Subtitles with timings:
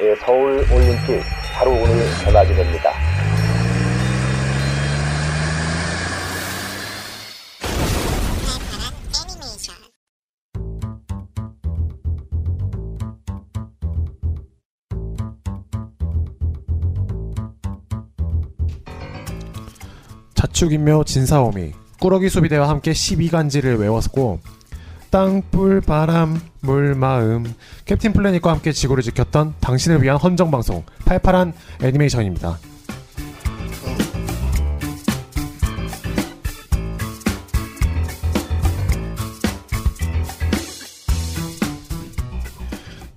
[0.00, 1.22] 예, 서울 올림픽
[1.54, 2.92] 바로 오늘 개막이 됩니다.
[20.34, 24.40] 자축인묘 진사오미 꾸러기 수비대와 함께 12간지를 외웠고
[25.10, 27.52] 땅불 바람 물 마음
[27.84, 32.58] 캡틴 플래닛과 함께 지구를 지켰던 당신을 위한 헌정 방송 팔팔한 애니메이션입니다.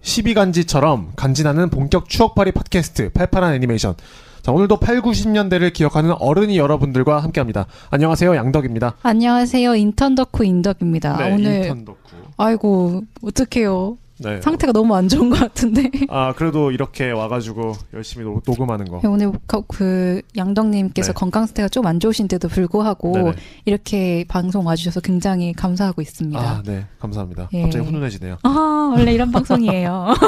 [0.01, 3.95] (12간지처럼) 간지나는 본격 추억팔이 팟캐스트 팔팔한 애니메이션
[4.43, 7.65] 자, 오늘도 8, 90년대를 기억하는 어른이 여러분들과 함께 합니다.
[7.91, 8.35] 안녕하세요.
[8.35, 8.95] 양덕입니다.
[9.01, 9.73] 안녕하세요.
[9.75, 11.15] 인턴 덕후 인덕입니다.
[11.15, 11.97] 네, 오늘 인턴 덕후.
[12.35, 13.97] 아이고 어떡해요.
[14.19, 14.39] 네.
[14.41, 15.89] 상태가 너무 안 좋은 것 같은데.
[16.07, 19.01] 아, 그래도 이렇게 와가지고 열심히 노, 녹음하는 거.
[19.05, 21.13] 오늘 거- 그 양덕님께서 네.
[21.13, 23.31] 건강 상태가 좀 안 좋으신데도 불구하고 네네.
[23.65, 26.39] 이렇게 방송 와주셔서 굉장히 감사하고 있습니다.
[26.39, 26.85] 아, 네.
[26.99, 27.49] 감사합니다.
[27.53, 27.63] 예.
[27.63, 28.37] 갑자기 훈훈해지네요.
[28.43, 30.13] 아, 원래 이런 방송이에요.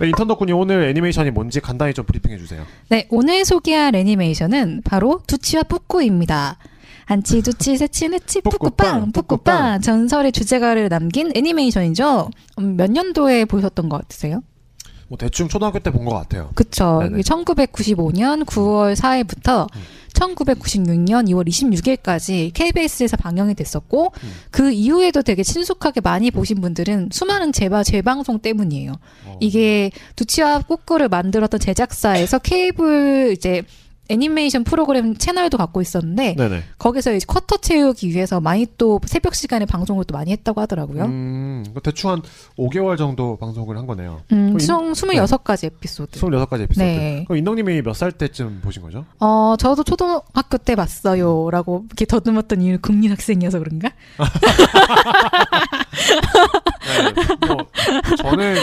[0.00, 2.64] 네, 인턴 덕후님 오늘 애니메이션이 뭔지 간단히 좀 브리핑해 주세요.
[2.88, 6.58] 네, 오늘 소개할 애니메이션은 바로 두치와 뿌꾸입니다.
[7.06, 12.30] 한치, 두치, 세치, 네치, 뿌꾸빵, 뿌꾸빵 전설의 주제가를 남긴 애니메이션이죠.
[12.58, 14.42] 음, 몇 년도에 보셨던 것 같으세요?
[15.08, 16.50] 뭐 대충 초등학교 때 본 것 같아요.
[16.54, 17.00] 그쵸.
[17.02, 17.20] 네네.
[17.20, 19.80] 1995년 9월 4일부터 음.
[20.14, 24.32] 1996년 2월 26일까지 KBS에서 방영이 됐었고 음.
[24.50, 28.92] 그 이후에도 되게 친숙하게 많이 보신 분들은 수많은 재바 재방송 때문이에요.
[29.26, 29.36] 어.
[29.40, 33.62] 이게 두치와 꼬꾸를 만들었던 제작사에서 케이블 이제
[34.08, 36.62] 애니메이션 프로그램 채널도 갖고 있었는데 네네.
[36.78, 41.04] 거기서 이제 쿼터 채우기 위해서 많이 또 새벽 시간에 방송을 또 많이 했다고 하더라고요.
[41.04, 42.22] 음, 그 대충 한
[42.58, 44.20] 5개월 정도 방송을 한 거네요.
[44.32, 46.20] 음, 인- 총 26가지 에피소드.
[46.20, 46.84] 26가지 에피소드.
[46.84, 47.24] 네.
[47.26, 49.04] 그럼 인덕님이 몇 살 때쯤 보신 거죠?
[49.20, 51.48] 어, 저도 초등학교 때 봤어요.
[51.50, 53.90] 라고 이렇게 더듬었던 이유는 국민 학생이어서 그런가?
[56.84, 57.46] 네.
[57.46, 57.56] 뭐,
[58.18, 58.56] 저는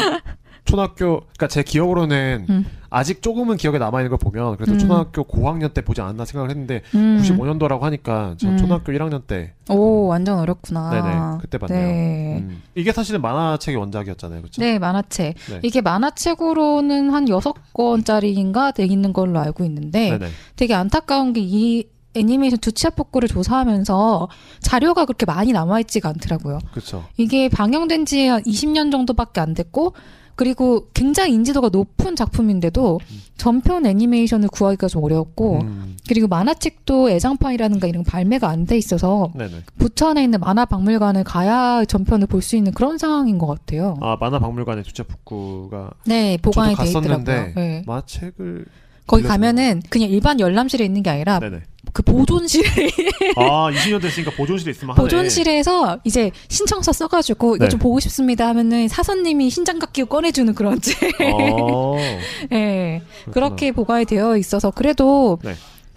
[0.72, 2.66] 초등학교, 그러니까 제 기억으로는 음.
[2.90, 4.80] 아직 조금은 기억에 남아 있는 걸 보면 그래도 음.
[4.80, 7.22] 초등학교 고학년 때 보지 않았나 생각을 했는데 음.
[7.22, 8.58] 95년도라고 하니까 저 음.
[8.58, 10.90] 초등학교 1학년 때 오, 완전 어렵구나.
[10.90, 11.88] 네네 그때 봤네요.
[11.88, 12.38] 네.
[12.40, 12.62] 음.
[12.76, 14.62] 이게 사실은 만화책의 원작이었잖아요, 그렇죠?
[14.62, 15.36] 네, 만화책.
[15.50, 15.60] 네.
[15.64, 20.28] 이게 만화책으로는 한 6권짜리인가 돼 있는 걸로 알고 있는데 네네.
[20.56, 24.28] 되게 안타까운 게이 애니메이션 두치아 폭구를 조사하면서
[24.60, 26.60] 자료가 그렇게 많이 남아있지가 않더라고요.
[26.72, 27.06] 그렇죠.
[27.16, 29.94] 이게 방영된 지 한 20년 정도밖에 안 됐고
[30.42, 33.00] 그리고 굉장히 인지도가 높은 작품인데도
[33.38, 35.98] 전편 애니메이션을 구하기가 좀 어려웠고 음.
[36.10, 39.52] 그리고 만화책도 애장판이라든가 이런 거 발매가 안 돼 있어서 네네.
[39.78, 43.98] 부천에 있는 만화 박물관을 가야 전편을 볼 수 있는 그런 상황인 것 같아요.
[44.02, 47.54] 아 만화 박물관에 주차 북구가 네, 보관이 돼 있더라고요.
[47.54, 47.84] 네.
[47.86, 48.66] 만화책을
[49.08, 49.24] 거기.
[49.24, 51.62] 가면은 그냥 일반 열람실에 있는 게 아니라 네네.
[51.94, 52.66] 그 보존실에
[53.36, 55.04] 아 20년 됐으니까 보존실에 있으면 하네.
[55.04, 57.70] 보존실에서 이제 신청서 써가지고 이거 네.
[57.70, 60.98] 좀 보고 싶습니다 하면은 사선님이 신장갑 끼고 꺼내주는 그런 책.
[61.22, 61.98] 어,
[62.50, 63.02] 네.
[63.32, 65.56] 그렇게 보관이 되어 있어서 그래도 네.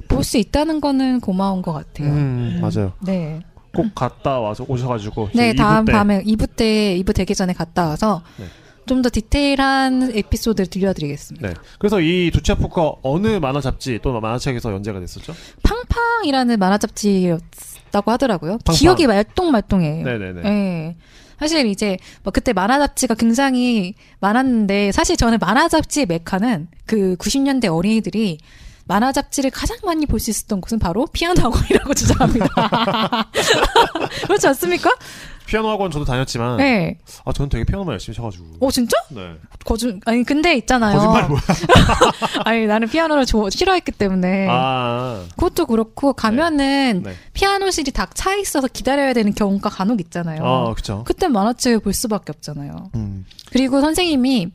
[0.08, 2.08] 볼수 있다는 거는 고마운 것 같아요.
[2.08, 2.92] 음, 맞아요.
[3.00, 3.40] 네.
[3.74, 8.46] 꼭 갔다 와서 오셔가지고 네, 다음 밤에 2부 때 2부 되기 전에 갔다 와서 네.
[8.86, 11.48] 좀 더 디테일한 에피소드를 들려드리겠습니다.
[11.48, 11.54] 네.
[11.78, 15.34] 그래서 이 두치아프가 어느 만화 잡지 또는 만화책에서 연재가 됐었죠?
[15.62, 18.52] 팡팡이라는 만화 잡지였다고 하더라고요.
[18.64, 18.74] 팡팡.
[18.74, 20.04] 기억이 말똥말똥해요.
[20.04, 20.42] 네네네.
[20.42, 20.96] 네.
[21.38, 27.66] 사실 이제 뭐 그때 만화 잡지가 굉장히 많았는데 사실 저는 만화 잡지의 메카는 그 90년대
[27.74, 28.38] 어린이들이
[28.86, 32.46] 만화 잡지를 가장 많이 볼 수 있었던 곳은 바로 피아노 학원이라고 주장합니다.
[34.26, 34.90] 그렇지 않습니까?
[35.46, 36.98] 피아노 학원 저도 다녔지만 네.
[37.24, 38.44] 아 저는 되게 피아노만 열심히 쳐가지고.
[38.60, 38.96] 어 진짜?
[39.10, 39.34] 네.
[39.64, 40.98] 거짓 아니 근데 있잖아요.
[40.98, 41.40] 거짓말 뭐야?
[42.44, 45.24] 아니 나는 피아노를 좋아 싫어했기 때문에 아.
[45.36, 47.14] 그것도 그렇고 가면은 네.
[47.32, 50.44] 피아노실이 다 차 있어서 기다려야 되는 경우가 간혹 있잖아요.
[50.44, 51.02] 아 그쵸.
[51.06, 52.90] 그때 만화책을 볼 수밖에 없잖아요.
[52.94, 53.26] 음.
[53.50, 54.48] 그리고 선생님이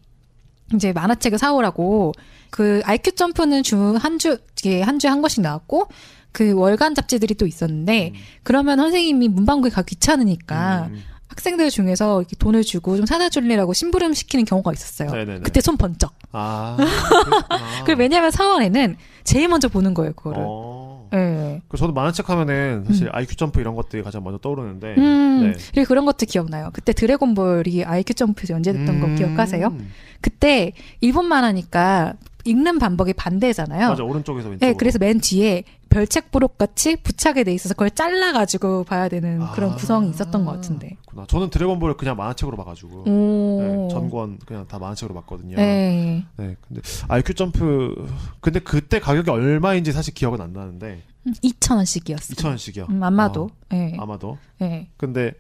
[0.76, 2.14] 이제 만화책을 사오라고
[2.52, 5.88] 그 IQ 점프는 주 한 주, 이게 한 주에 한 권씩 나왔고
[6.32, 11.02] 그 월간 잡지들이 또 있었는데 그러면 선생님이 문방구에 가기 귀찮으니까 음.
[11.30, 15.12] 학생들 중에서 이렇게 돈을 주고 좀 사다 줄래라고 심부름 시키는 경우가 있었어요.
[15.12, 15.40] 네네네.
[15.42, 16.14] 그때 손 번쩍.
[16.32, 16.76] 아.
[17.86, 20.44] 그 왜냐면 사원에는 제일 먼저 보는 거예요, 그거를.
[20.46, 21.08] 어.
[21.14, 21.62] 예.
[21.68, 24.96] 그 저도 만화책 하면은 사실 IQ 점프 이런 것들이 가장 먼저 떠오르는데.
[24.98, 25.60] 음, 네.
[25.74, 26.70] 그리고 그런 것도 기억나요.
[26.74, 29.16] 그때 드래곤볼이 IQ 점프에서 연재됐던 거 음.
[29.16, 29.76] 기억하세요?
[30.22, 32.14] 그때 일본 만화니까
[32.50, 33.90] 읽는 반복이 반대잖아요.
[33.90, 34.66] 맞아 오른쪽에서 왼쪽.
[34.66, 39.72] 네, 그래서 맨 뒤에 별책 부록 같이 부착이 돼 있어서 그걸 잘라가지고 봐야 되는 그런
[39.72, 39.76] 아.
[39.76, 40.98] 구성이 있었던 것 같은데.
[41.02, 41.28] 그렇구나.
[41.28, 43.62] 저는 드래곤볼을 그냥 만화책으로 봐가지고 오.
[43.62, 45.56] 네, 전권 그냥 다 만화책으로 봤거든요.
[45.56, 46.26] 네.
[46.38, 48.08] 네, 근데 IQ 점프
[48.40, 51.04] 근데 그때 가격이 얼마인지 사실 기억은 안 나는데
[51.44, 52.36] 2,000원씩이었어요.
[52.36, 52.88] 2천 원씩이요.
[52.90, 53.50] 음, 아마도.
[53.70, 53.96] 네.
[54.00, 54.38] 아마도.
[54.60, 54.90] 네.
[54.98, 55.34] 근데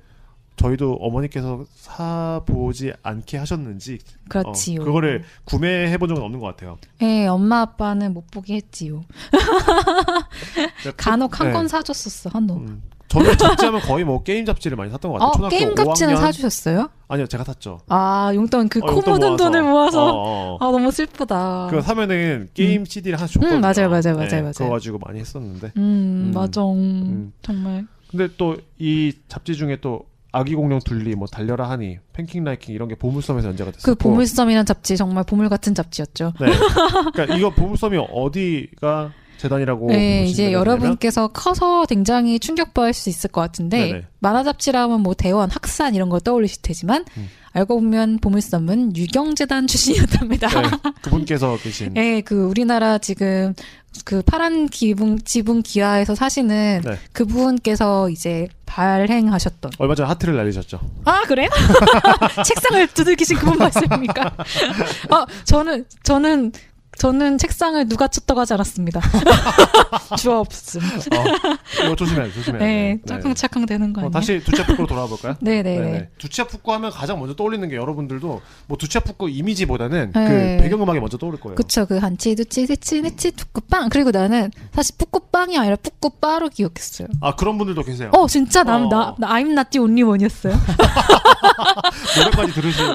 [0.59, 4.81] 저희도 어머니께서 사 보지 않게 하셨는지 그렇지요.
[4.81, 6.77] 어, 그거를 구매해 본 적은 없는 것 같아요.
[6.99, 9.03] 네, 엄마 아빠는 못 보게 했지요.
[10.97, 11.53] 간혹 한 네.
[11.53, 12.55] 건 사줬었어, 한도.
[12.55, 15.29] 음, 저는 잡지하면 거의 뭐 게임 잡지를 많이 샀던 것 같아요.
[15.29, 16.19] 어, 초등학교 게임 잡지는 5학년?
[16.19, 16.89] 사주셨어요?
[17.07, 17.79] 아니요, 제가 샀죠.
[17.87, 20.05] 아, 용돈 그 어, 용돈 코 묻은 돈을 모아서.
[20.05, 20.57] 어, 어, 어.
[20.59, 21.67] 아, 너무 슬프다.
[21.69, 23.59] 그거 사면은 게임 CD를 하나씩 줬거든요.
[23.59, 24.51] 음, 맞아요, 맞아요, 맞아요, 맞아요.
[24.57, 25.67] 그거 가지고 많이 했었는데.
[25.77, 26.31] 음, 음.
[26.35, 26.61] 맞아.
[26.63, 27.33] 음, 음.
[27.41, 27.87] 정말.
[28.11, 32.87] 근데 또 이 잡지 중에 또 아기 공룡 둘리, 뭐 달려라 하니, 팬킹 라이킹 이런
[32.87, 33.91] 게 보물섬에서 연재가 됐었고.
[33.91, 36.33] 그 보물섬이란 잡지 정말 보물 같은 잡지였죠.
[36.39, 36.47] 네.
[37.13, 43.85] 그러니까 이거 보물섬이 어디가 재단이라고 네, 이제 여러분께서 커서 굉장히 충격받을 수 있을 것 같은데
[43.85, 44.05] 네네.
[44.19, 47.29] 만화 잡지라면 뭐 대원, 학산 이런 거 떠올리실 테지만 음.
[47.51, 50.47] 알고 보면 보물섬은 유경재단 출신이었답니다.
[50.61, 50.69] 네,
[51.01, 53.53] 그분께서 계신 네, 그 우리나라 지금
[54.05, 56.99] 그 파란 기분 지붕 기아에서 사시는 네.
[57.11, 60.79] 그분께서 이제 발행하셨던 얼마 전에 하트를 날리셨죠.
[61.05, 61.49] 아 그래요?
[62.45, 64.27] 책상을 두들기신 그분 말씀입니까?
[65.09, 66.51] 어 저는 저는
[66.99, 68.99] 저는 책상을 누가 쳤다고 하지 않았습니다.
[70.19, 70.81] 주어 없음.
[70.81, 72.65] 어, 이거 조심해야 돼, 조심해야 돼.
[72.65, 74.11] 네, 짝캉짝캉 되는 거 어, 아니에요?
[74.11, 75.35] 다시 두치아 푸꾸로 돌아와 볼까요?
[75.39, 76.09] 네네네.
[76.17, 80.27] 두치아 푸꾸 하면 가장 먼저 떠올리는 게 여러분들도 뭐 두치아 푸꾸 이미지보다는 네.
[80.27, 81.55] 그 배경음악이 먼저 떠오를 거예요.
[81.55, 83.87] 그쵸, 그 한치, 두치, 세치, 네치, 뚜꾸빵.
[83.87, 87.07] 그리고 나는 사실 뿌꾸빵이 아니라 뿌꾸빠로 기억했어요.
[87.21, 88.11] 아 그런 분들도 계세요.
[88.13, 88.89] 어, 진짜 나, 어.
[88.89, 90.53] 나, 나 I'm not the only one이었어요.
[92.17, 92.85] 노래까지 들으신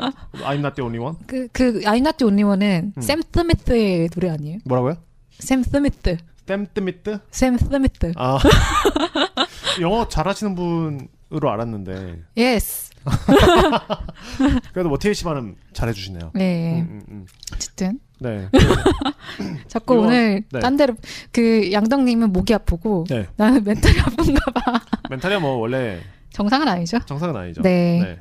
[0.45, 1.17] I'm not the only one?
[1.27, 3.01] 그, 그 I'm not the only one은 음.
[3.01, 4.59] 샘 스미스의 노래 아니에요?
[4.65, 4.97] 뭐라고요?
[5.39, 6.17] 샘 스미스.
[6.47, 7.19] 댐뜨미뜨?
[7.31, 8.13] 샘 스미스.
[8.17, 8.39] 아
[9.81, 12.93] 영어 잘하시는 분으로 알았는데 yes.
[14.73, 16.31] 그래도 뭐 TH 발음 잘해주시네요.
[16.35, 16.81] 네.
[16.83, 17.27] 음, 음, 음.
[17.53, 17.99] 어쨌든.
[18.21, 18.49] 네.
[19.69, 20.61] 자꾸 이거- 오늘 네.
[20.61, 20.95] 딴 데로
[21.33, 23.27] 그 양덕님은 목이 아프고 네.
[23.37, 24.81] 나는 멘탈이 아픈가 봐.
[25.11, 26.01] 멘탈이 뭐 원래
[26.31, 26.99] 정상은 아니죠?
[27.07, 27.63] 정상은 아니죠.
[27.63, 28.19] 네.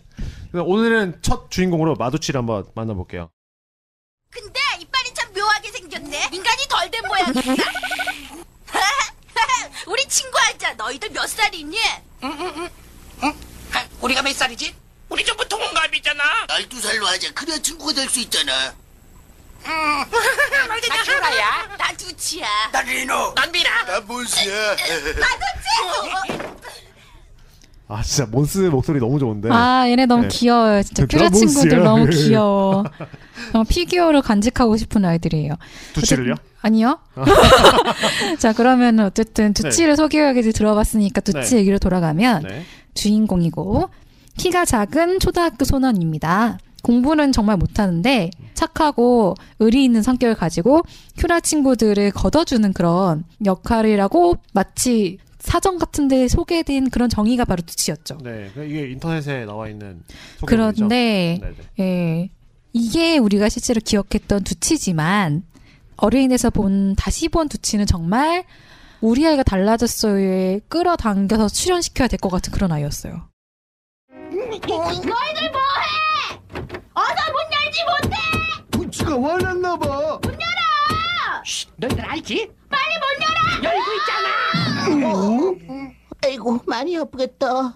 [0.51, 3.29] 그래서 오늘은 첫 주인공으로 마두치를 한번 만나볼게요.
[4.29, 6.29] 근데 이빨이 참 묘하게 생겼네.
[6.33, 7.41] 인간이 덜 된 모양이다.
[9.85, 10.73] 우리 친구하자.
[10.73, 11.77] 너희들 몇 살이니?
[13.21, 14.75] 아, 우리가 몇 살이지?
[15.09, 16.45] 우리 전부 동갑이잖아.
[16.47, 17.31] 열두 살로 하자.
[17.33, 18.73] 그래야 친구가 될 수 있잖아.
[19.63, 19.95] 나
[21.03, 21.75] 큐라야.
[21.77, 22.69] 나 두치야.
[22.71, 23.33] 나 리노.
[23.35, 23.83] 난 미라.
[23.85, 24.75] 나 몬스야.
[27.93, 29.49] 아 진짜 몬스 목소리 너무 좋은데.
[29.51, 30.27] 아, 얘네 너무 네.
[30.29, 30.81] 귀여워요.
[30.81, 31.83] 진짜 큐라 친구들.
[31.83, 32.83] 너무 귀여워.
[33.53, 35.53] 어, 피규어를 간직하고 싶은 아이들이에요.
[35.93, 36.33] 두치를요?
[36.61, 36.97] 아니요.
[38.39, 41.57] 자, 그러면 어쨌든 두치를 소개하기 들어봤으니까 두치 네.
[41.61, 42.63] 얘기로 돌아가면 네.
[42.95, 43.89] 주인공이고
[44.37, 46.57] 키가 작은 초등학교 소년입니다.
[46.81, 50.81] 공부는 정말 못하는데 착하고 의리 있는 성격을 가지고
[51.17, 58.19] 큐라 친구들을 걷어주는 그런 역할이라고 마치 사전 같은 데 소개된 그런 정의가 바로 두치였죠.
[58.23, 58.49] 네.
[58.53, 60.01] 그 이게 인터넷에 나와 있는.
[60.45, 61.55] 그런데 네네.
[61.79, 62.29] 예,
[62.71, 65.43] 이게 우리가 실제로 기억했던 두치지만
[65.97, 68.45] 어린이에서 본 다시 본 두치는 정말
[69.01, 73.27] 우리 아이가 달라졌어요에 끌어당겨서 출연시켜야 될 것 같은 그런 아이였어요.
[74.21, 76.71] 너희들 뭐해?
[76.93, 78.15] 어서 문 열지 못해.
[78.71, 80.19] 부치가 화났나 봐.
[81.75, 82.50] 너희들 알지?
[82.69, 83.75] 빨리 문 열어.
[83.75, 84.62] 열고 있잖아.
[86.23, 87.75] 아이고 많이 아프겠다.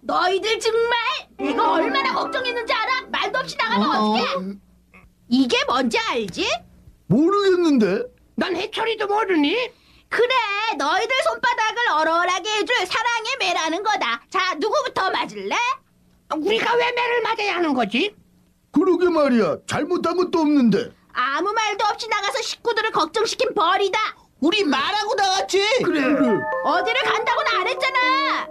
[0.00, 0.98] 너희들 정말
[1.38, 3.02] 내가 얼마나 걱정했는지 알아?
[3.10, 4.56] 말도 없이 나가면 어떡해?
[5.28, 6.48] 이게 뭔지 알지?
[7.06, 8.04] 모르겠는데.
[8.36, 9.54] 넌 해철이도 모르니?
[10.08, 10.34] 그래,
[10.78, 14.22] 너희들 손바닥을 얼얼하게 해줄 사랑의 매라는 거다.
[14.30, 15.54] 자, 누구부터 맞을래?
[16.34, 18.14] 우리가 왜 매를 맞아야 하는 거지?
[18.72, 19.58] 그러게 말이야.
[19.66, 20.90] 잘못한 것도 없는데.
[21.20, 23.98] 아무 말도 없이 나가서 식구들을 걱정시킨 벌이다.
[24.40, 25.60] 우리 말하고 나갔지.
[25.84, 26.00] 그래.
[26.04, 28.46] 어디를 간다고는 안 했잖아.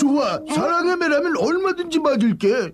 [0.00, 0.40] 좋아.
[0.52, 2.72] 사랑의 매라면 얼마든지 맞을게.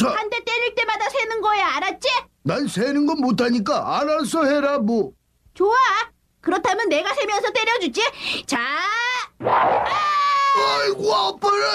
[0.00, 2.08] 자, 한 대 때릴 때마다 세는 거야, 알았지?
[2.42, 5.12] 난 세는 건 못하니까 알아서 해라 뭐.
[5.54, 5.76] 좋아.
[6.40, 8.02] 그렇다면 내가 세면서 때려주지.
[8.46, 8.58] 자,
[10.56, 11.66] 아이고 아파라.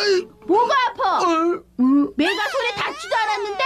[0.47, 1.19] 뭐가 아파?
[1.19, 3.63] 어, 어, 내가 손에 닿지도 않았는데.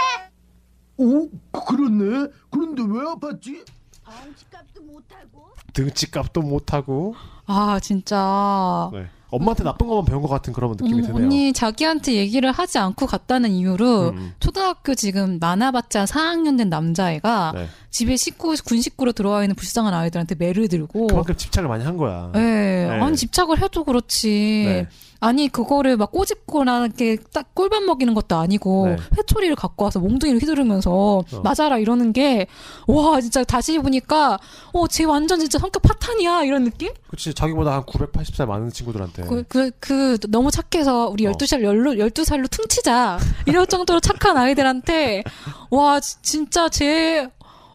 [1.00, 2.28] 오, 그렇네.
[2.50, 3.64] 그런데 왜 아팠지?
[4.04, 5.48] 덩치값도 못하고.
[5.72, 7.14] 등치값도 못하고
[7.46, 9.06] 아 진짜 네.
[9.30, 11.14] 엄마한테 나쁜 것만 배운 것 같은 그런 느낌이 음, 드네요.
[11.16, 14.32] 언니 자기한테 얘기를 하지 않고 갔다는 이유로 음, 음.
[14.40, 17.66] 초등학교 지금 많아봤자 4학년 된 남자애가 네.
[17.90, 22.30] 집에 식구 군 식구로 들어와 있는 불쌍한 아이들한테 매를 들고 그만큼 집착을 많히 한 거야.
[22.34, 22.86] 네.
[22.88, 23.00] 네.
[23.00, 24.64] 아니 집착을 해도 그렇지.
[24.66, 24.88] 네.
[25.20, 28.96] 아니 그거를 막 꼬집거나 이렇게 딱 꿀밥 먹이는 것도 아니고 네.
[29.18, 31.24] 회초리를 갖고 와서 몽둥이를 휘두르면서 어.
[31.44, 32.46] 맞아라 이러는 게
[32.86, 34.38] 와 진짜 다시 보니까
[34.72, 36.88] 어쟤 완전 진짜 성격 파탄이야 이런 느낌?
[37.08, 39.24] 그치 자기보다 한 980살 많은 친구들한테.
[39.24, 41.32] 그, 그, 그 너무 착해서 우리 어.
[41.32, 45.22] 12살, 12살로 퉁치자 이럴 정도로 착한 아이들한테
[45.70, 47.28] 와 지- 진짜 쟤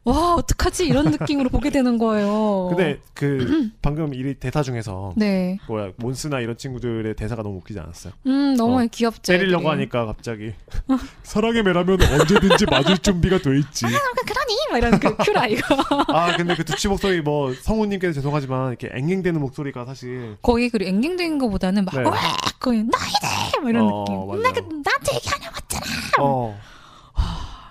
[0.06, 2.68] 와 어떡하지 이런 느낌으로 보게 되는 거예요.
[2.70, 8.14] 근데 그 방금 이 대사 중에서 네, 뭐야 몬스나 이런 친구들의 대사가 너무 웃기지 않았어요?
[8.28, 9.34] 음 너무 어, 귀엽죠.
[9.34, 9.70] 때리려고 애들이.
[9.72, 10.54] 하니까 갑자기
[11.24, 13.86] 사랑의 매라면 언제든지 맞을 준비가 돼 있지.
[13.86, 15.76] 그러니 막 이런 그 큐라 이거
[16.10, 21.40] 아 근데 그 두치 목소리 뭐 성우님께서 죄송하지만 이렇게 앵앵대는 목소리가 사실 거기 그 앵앵대는
[21.40, 22.04] 것보다는 막 네.
[22.04, 22.16] 와
[22.60, 24.44] 거의 너희들 막 이런 어, 느낌.
[24.44, 25.86] 나 그, 나한테 얘기 안 해봤잖아.
[26.20, 26.58] 어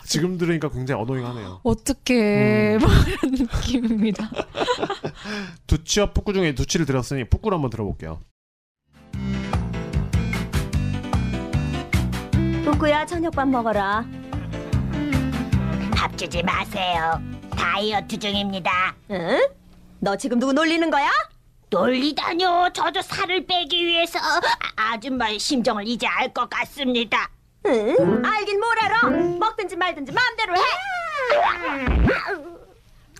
[0.07, 1.61] 지금 들으니까 굉장히 어노잉하네요.
[1.63, 2.79] 어떻게 음.
[2.83, 4.31] 막 이런 느낌입니다.
[5.67, 8.21] 두치와 뿌꾸 중에 두치를 들었으니 뿌꾸를 한번 들어볼게요.
[12.65, 14.05] 뿌꾸야 저녁밥 먹어라.
[15.95, 17.21] 밥 주지 마세요.
[17.57, 18.95] 다이어트 중입니다.
[19.11, 19.47] 응?
[20.01, 21.09] 너 지금 누구 놀리는 거야?
[21.71, 22.71] 놀리다뇨.
[22.73, 27.31] 저도 살을 빼기 위해서 아- 아줌마의 심정을 이제 알 것 같습니다.
[27.67, 28.23] 응?
[28.25, 29.11] 알긴 뭘 알아?
[29.39, 30.61] 먹든지 말든지 마음대로 해.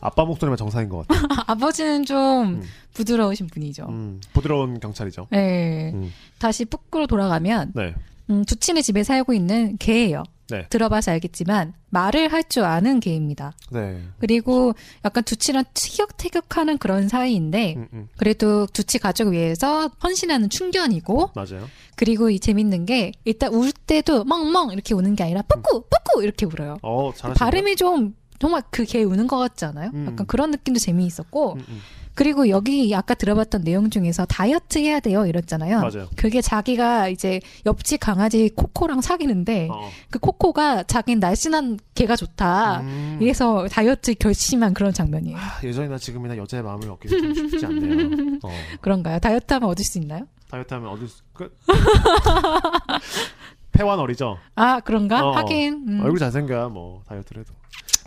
[0.01, 1.27] 아빠 목소리만 정상인 것 같아.
[1.31, 2.63] 아, 아버지는 좀 음.
[2.93, 3.87] 부드러우신 분이죠.
[3.89, 5.29] 음, 부드러운 경찰이죠.
[5.31, 5.93] 네.
[5.95, 6.13] 음.
[6.39, 7.95] 다시 뿌꾸로 돌아가면 네.
[8.31, 10.23] 음, 두친의 집에 살고 있는 개예요.
[10.51, 10.67] 네.
[10.69, 13.53] 들어봐서 알겠지만 말을 할 줄 아는 개입니다.
[13.73, 14.03] 네.
[14.19, 18.09] 그리고 약간 두치랑 티격태격하는 그런 사이인데 음, 음.
[18.19, 21.67] 그래도 두치 가족을 위해서 헌신하는 충견이고 맞아요.
[21.97, 26.45] 그리고 이 재밌는 게 일단 울 때도 멍멍 이렇게 우는 게 아니라 뿌꾸 뿌꾸 이렇게
[26.45, 26.77] 울어요.
[26.83, 27.11] 어.
[27.37, 29.91] 발음이 좀 정말 그 개 우는 것 같지 않아요?
[29.95, 30.07] 음.
[30.11, 31.81] 약간 그런 느낌도 재미있었고 음, 음.
[32.15, 35.81] 그리고 여기 아까 들어봤던 내용 중에서 다이어트 해야 돼요 이랬잖아요.
[35.81, 36.09] 맞아요.
[36.17, 39.91] 그게 자기가 이제 옆집 강아지 코코랑 사귀는데 어.
[40.11, 42.81] 그 코코가 자기는 날씬한 개가 좋다.
[42.81, 43.19] 음.
[43.21, 45.37] 이래서 다이어트 결심한 그런 장면이에요.
[45.37, 48.39] 아, 예전이나 지금이나 여자의 마음을 얻기 좀 쉽지 않네요.
[48.45, 48.51] 어.
[48.81, 49.19] 그런가요?
[49.19, 50.27] 다이어트 하면 얻을 수 있나요?
[50.51, 51.53] 다이어트 하면 얻을 수, 그,
[53.73, 54.39] 폐완 어리죠?
[54.55, 55.27] 아 그런가?
[55.27, 55.33] 어.
[55.33, 56.01] 하긴 음.
[56.03, 57.55] 얼굴 잘생겨야 뭐 다이어트를 해도.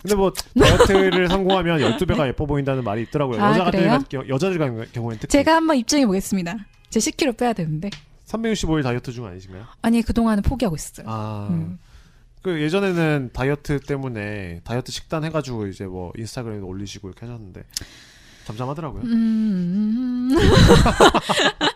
[0.02, 3.42] 근데 뭐 다이어트를 성공하면 12배가 예뻐 보인다는 말이 있더라고요.
[3.42, 6.58] 아, 여자들 여자들 같은 경우에는 특히 제가 한번 입증해 보겠습니다.
[6.90, 7.90] 제 10kg 빼야 되는데
[8.28, 9.66] 365일 다이어트 중 아니신가요?
[9.82, 11.08] 아니 그 동안은 포기하고 있어요.
[11.10, 11.48] 아.
[11.50, 11.80] 음.
[12.42, 17.64] 그 예전에는 다이어트 때문에 다이어트 식단 해가지고 이제 뭐 인스타그램에 올리시고 이렇게 하셨는데
[18.46, 19.02] 잠잠하더라고요.
[19.04, 20.30] 음,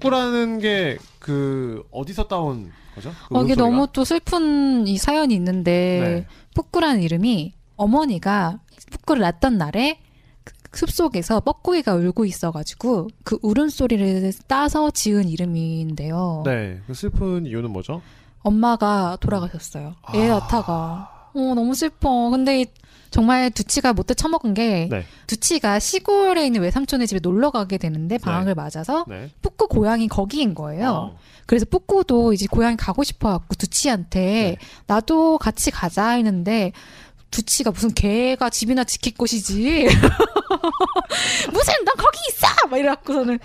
[0.00, 0.08] 네.
[0.08, 3.10] 뿌꾸라는 게 그 어디서 따온 거죠?
[3.28, 3.62] 그 어, 이게 울음소리가?
[3.62, 6.26] 너무 또 슬픈 이 사연이 있는데 네.
[6.54, 8.58] 뿌꾸라는 이름이 어머니가
[8.90, 10.00] 뿌꾸를 낳던 날에
[10.44, 16.42] 그 숲속에서 뻐꾸기가 울고 있어가지고 그 울음소리를 따서 지은 이름인데요.
[16.46, 16.80] 네.
[16.86, 18.00] 그 슬픈 이유는 뭐죠?
[18.42, 19.94] 엄마가 돌아가셨어요.
[20.14, 20.38] 애 아.
[20.38, 21.30] 낳다가.
[21.34, 22.30] 어, 너무 슬퍼.
[22.30, 22.66] 근데 이-
[23.10, 25.04] 정말 두치가 못돼 처먹은 게 네.
[25.26, 29.30] 두치가 시골에 있는 외삼촌의 집에 놀러 가게 되는데 방학을 맞아서 네.
[29.42, 30.90] 뿌꾸 고향이 거기인 거예요.
[30.90, 31.18] 어.
[31.46, 34.56] 그래서 뿌꾸도 이제 고향 가고 싶어 갖고 두치한테 네.
[34.86, 36.72] 나도 같이 가자 했는데
[37.30, 39.86] 두치가 무슨 개가 집이나 지킬 곳이지
[41.52, 43.38] 무슨 넌 거기 있어 막 이래갖고서는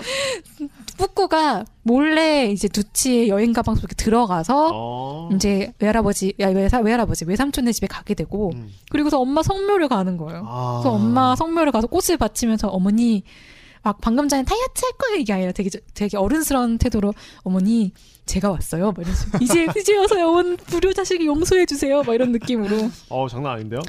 [0.98, 5.30] 뿌꾸가 몰래 이제 두치의 여행 가방 속에 들어가서 어.
[5.34, 8.72] 이제 외할아버지 야 외사 외할아버지 외삼촌네 집에 가게 되고 음.
[8.90, 10.44] 그리고서 엄마 성묘를 가는 거예요.
[10.48, 10.80] 아.
[10.82, 13.24] 그래서 엄마 성묘를 가서 꽃을 바치면서 어머니
[13.84, 17.94] 막 방금 전에 다이어트 할 거예요 이게 아니라 되게 되게 어른스러운 태도로 어머니
[18.26, 18.88] 제가 왔어요.
[18.88, 22.02] 막 이러면서 이제 이제 와서 온 불효 자식이 용서해 주세요.
[22.02, 23.82] 막 이런 느낌으로 어, 장난 아닌데요?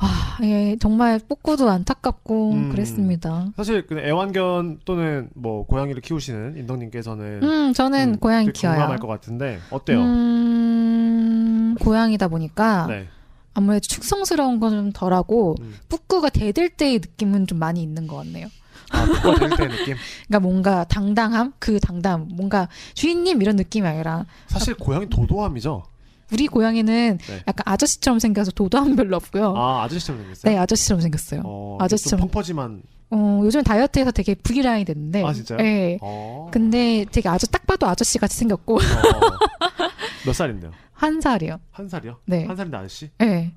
[0.00, 2.68] 아, 예, 정말 뽑고도 안타깝고 음.
[2.70, 3.48] 그랬습니다.
[3.56, 8.76] 사실 그 애완견 또는 뭐 고양이를 키우시는 인덕님께서는 음, 저는 음, 고양이 키워요.
[8.76, 9.98] 공감할 것 같은데 어때요?
[10.00, 13.08] 음, 고양이다 보니까 네.
[13.54, 15.74] 아무래도 축성스러운 건 좀 덜하고 음.
[15.88, 18.46] 뿌꾸가 대들 때의 느낌은 좀 많이 있는 것 같네요.
[18.90, 19.96] 아, 뿌꾸가 될때 느낌.
[20.28, 25.82] 그러니까 뭔가 당당함, 그 당담, 뭔가 주인님 이런 느낌이 아니라 사실 고양이 도도함이죠.
[26.32, 27.34] 우리 고양이는 네.
[27.46, 29.54] 약간 아저씨처럼 생겨서 도도함 별로 없고요.
[29.56, 30.52] 아, 아저씨처럼 생겼어요.
[30.52, 31.42] 네, 아저씨처럼 생겼어요.
[31.44, 32.20] 어, 아저씨처럼.
[32.20, 32.82] 좀 펑퍼짐한.
[33.10, 35.24] 어, 요즘 다이어트해서 되게 V라인이 됐는데.
[35.24, 35.58] 아, 진짜요?
[35.58, 35.98] 네.
[36.02, 36.48] 어.
[36.52, 38.78] 근데 되게 아주 딱 봐도 아저씨 같이 생겼고 어.
[40.26, 40.72] 몇 살인데요?
[40.92, 41.58] 한 살이요.
[41.70, 42.18] 한 살이요?
[42.26, 42.44] 네.
[42.44, 43.10] 한 살인데 아저씨?
[43.18, 43.52] 네.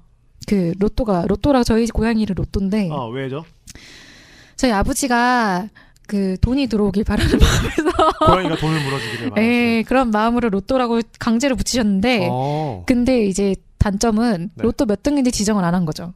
[0.47, 3.43] 그 로또가 로또라 저희 고양이를 로또인데 아, 왜죠?
[4.55, 5.67] 저희 아버지가
[6.11, 9.31] 그 돈이 들어오길 바라는 마음에서 고양이가 돈을 물어주기를.
[9.37, 12.83] 예, 그런 마음으로 로또라고 강제로 붙이셨는데 어.
[12.85, 14.61] 근데 이제 단점은 네.
[14.63, 16.11] 로또 몇 등인지 지정을 안 한 거죠.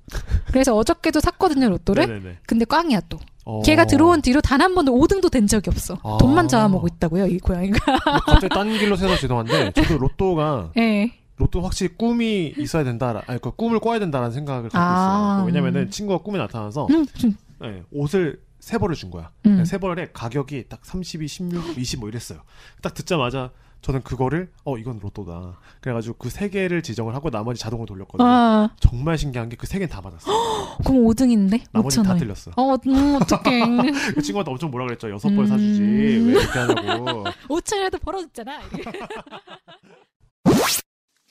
[0.47, 2.07] 그래서 어저께도 샀거든요, 로또를.
[2.07, 2.37] 네네네.
[2.45, 3.19] 근데 꽝이야 또.
[3.45, 3.61] 어.
[3.61, 5.97] 걔가 들어온 뒤로 단 한 번도 5등도 된 적이 없어.
[6.03, 6.17] 아.
[6.19, 7.99] 돈만 잡아먹고 있다고요, 이 고양이가.
[8.25, 11.09] 갑자기 딴 길로 새서 죄송한데 저도 로또가 예.
[11.37, 13.23] 로또 확실히 꿈이 있어야 된다.
[13.27, 15.37] 아니 그 꿈을 꿔야 된다라는 생각을 갖고 아.
[15.37, 15.45] 있어요.
[15.47, 19.31] 왜냐면은 친구가 꿈에 나타나서 음, 좀, 네, 옷을 세 벌을 준 거야.
[19.45, 19.63] 음.
[19.63, 22.41] 세 벌에 가격이 딱 32, 16, 20 뭐 이랬어요.
[22.81, 23.51] 딱 듣자마자
[23.83, 25.59] 저는 그거를 어 이건 로또다.
[25.81, 28.27] 그래가지고 그 세 개를 지정을 하고 나머지 자동으로 돌렸거든요.
[28.27, 30.77] 아, 정말 신기한 게 그 세 개는 다 받았어 요.
[30.83, 31.61] 그럼 5등인데?
[31.71, 32.17] 나머지 5천 다 원.
[32.17, 32.51] 틀렸어.
[32.57, 33.59] 어, 음, 어떡해.
[34.17, 35.11] 그 친구한테 엄청 뭐라 그랬죠.
[35.11, 35.47] 여섯 벌 음.
[35.47, 37.23] 사주지 왜 이렇게 하냐고.
[37.47, 38.61] 5천이라도 벌어줬잖아.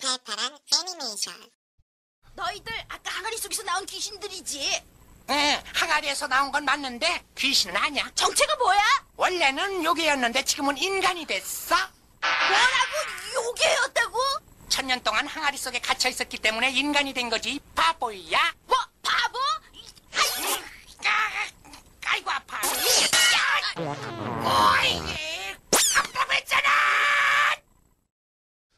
[0.00, 0.52] 팔팔한
[0.86, 1.34] 애니메이션
[2.36, 4.82] 너희들 아까 항아리 속에서 나온 귀신들이지.
[5.30, 8.10] 에, 항아리에서 나온 건 맞는데 귀신은 아니야.
[8.14, 8.80] 정체가 뭐야?
[9.16, 11.74] 원래는 요괴였는데 지금은 인간이 됐어.
[12.20, 14.18] 뭐라고 요괴였다고?
[14.68, 17.60] 천년 동안 항아리 속에 갇혀 있었기 때문에 인간이 된 거지.
[17.74, 18.52] 바보야.
[18.66, 19.38] 뭐 바보?
[20.14, 20.62] 아이고,
[21.06, 21.46] 아,
[22.06, 22.60] 아이고 아파.
[23.76, 25.00] 어이,
[25.96, 26.68] 아프다고 했잖아.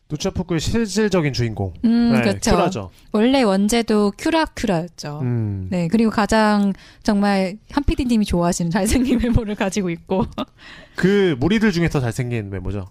[0.09, 1.73] 누차푸크의 실질적인 주인공.
[1.85, 2.51] 음, 네, 그렇죠.
[2.53, 2.91] 큐라죠.
[3.13, 5.21] 원래 원제도 큐라큐라였죠.
[5.23, 5.67] 음.
[5.71, 6.73] 네, 그리고 가장
[7.03, 10.25] 정말 한 PD님이 좋아하시는 잘생긴 외모를 가지고 있고
[10.97, 12.87] 그 무리들 중에서 잘생긴 외모죠.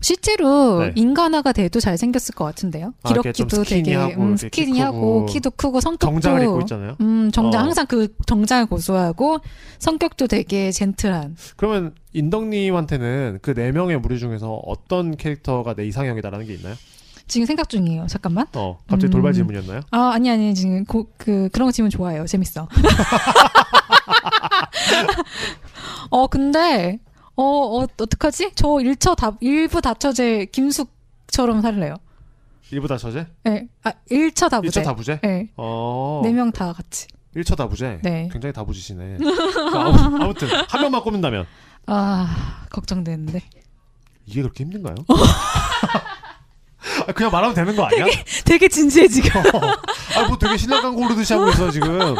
[0.00, 0.92] 실제로 네.
[0.96, 2.92] 인간화가 돼도 잘생겼을 것 같은데요.
[3.04, 6.96] 아, 기럭기도 되게 음, 스키니하고 키도 크고 성격도 정장을 입고 있잖아요.
[7.00, 7.64] 음, 정장 어.
[7.66, 9.38] 항상 그 정장을 고수하고
[9.78, 11.36] 성격도 되게 젠틀한.
[11.56, 16.74] 그러면 인덕님한테는 그 네 명의 무리 중에서 어떤 캐릭터가 내 이상형이다라는 게 있나요?
[17.28, 18.06] 지금 생각 중이에요.
[18.08, 18.46] 잠깐만.
[18.54, 19.10] 어, 갑자기 음.
[19.12, 19.80] 돌발 질문이었나요?
[19.92, 22.26] 아, 아니 아니 지금 고, 그 그런 거 질문 좋아해요.
[22.26, 22.68] 재밌어.
[26.10, 26.98] 어, 근데
[27.42, 28.52] 어, 어 어떡하지?
[28.54, 31.96] 저 1처 다 일부 다처제 김숙처럼 살래요.
[32.70, 33.26] 일부 다처제?
[33.44, 33.66] 네.
[33.82, 34.80] 아, 1처 다부제.
[34.80, 35.20] 1차 다부제?
[35.22, 35.48] 네.
[35.56, 36.20] 어.
[36.24, 37.06] 네명 다 같이.
[37.36, 37.98] 1차 다부제?
[38.02, 38.28] 네.
[38.32, 39.18] 굉장히 다부지시네.
[39.74, 41.46] 아무- 아무튼 한 명만 꼽는다면
[41.86, 43.42] 아, 걱정되는데.
[44.26, 44.94] 이게 그렇게 힘든가요?
[47.06, 48.06] 아, 그냥 말하면 되는 거 아니야?
[48.44, 49.40] 되게 진지해 지금.
[50.16, 52.14] 아, 뭐 되게 신랑 광 고르듯이 하고 있어 지금.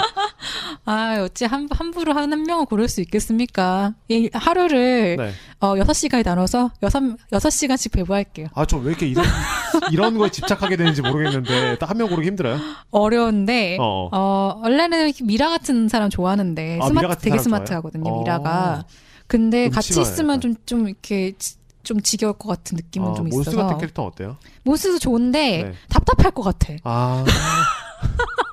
[0.85, 3.95] 아, 어찌 한, 함부로 한, 한 명을 고를 수 있겠습니까?
[4.09, 5.33] 이 하루를, 네.
[5.61, 6.89] 어, 6시간에 나눠서 6,
[7.31, 8.47] 6시간씩 배부할게요.
[8.55, 9.25] 아, 저 왜 이렇게 이런
[9.93, 12.59] 이런 거에 집착하게 되는지 모르겠는데 딱 한 명 고르기 힘들어요?
[12.91, 14.09] 어려운데, 어.
[14.13, 18.21] 어, 원래는 미라 같은 사람 좋아하는데, 아, 스마트, 되게 사람 스마트 하거든요, 좋아해요?
[18.23, 18.85] 미라가.
[19.27, 20.41] 근데 같이 있으면 약간.
[20.41, 23.63] 좀, 좀 이렇게, 지- 좀 지겨울 것 같은 느낌은 어, 좀 몬스 있어서.
[23.65, 24.37] 같은 캐릭터 어때요?
[24.65, 25.73] 몬스도 좋은데, 네.
[25.89, 26.75] 답답할 것 같아.
[26.85, 27.25] 아.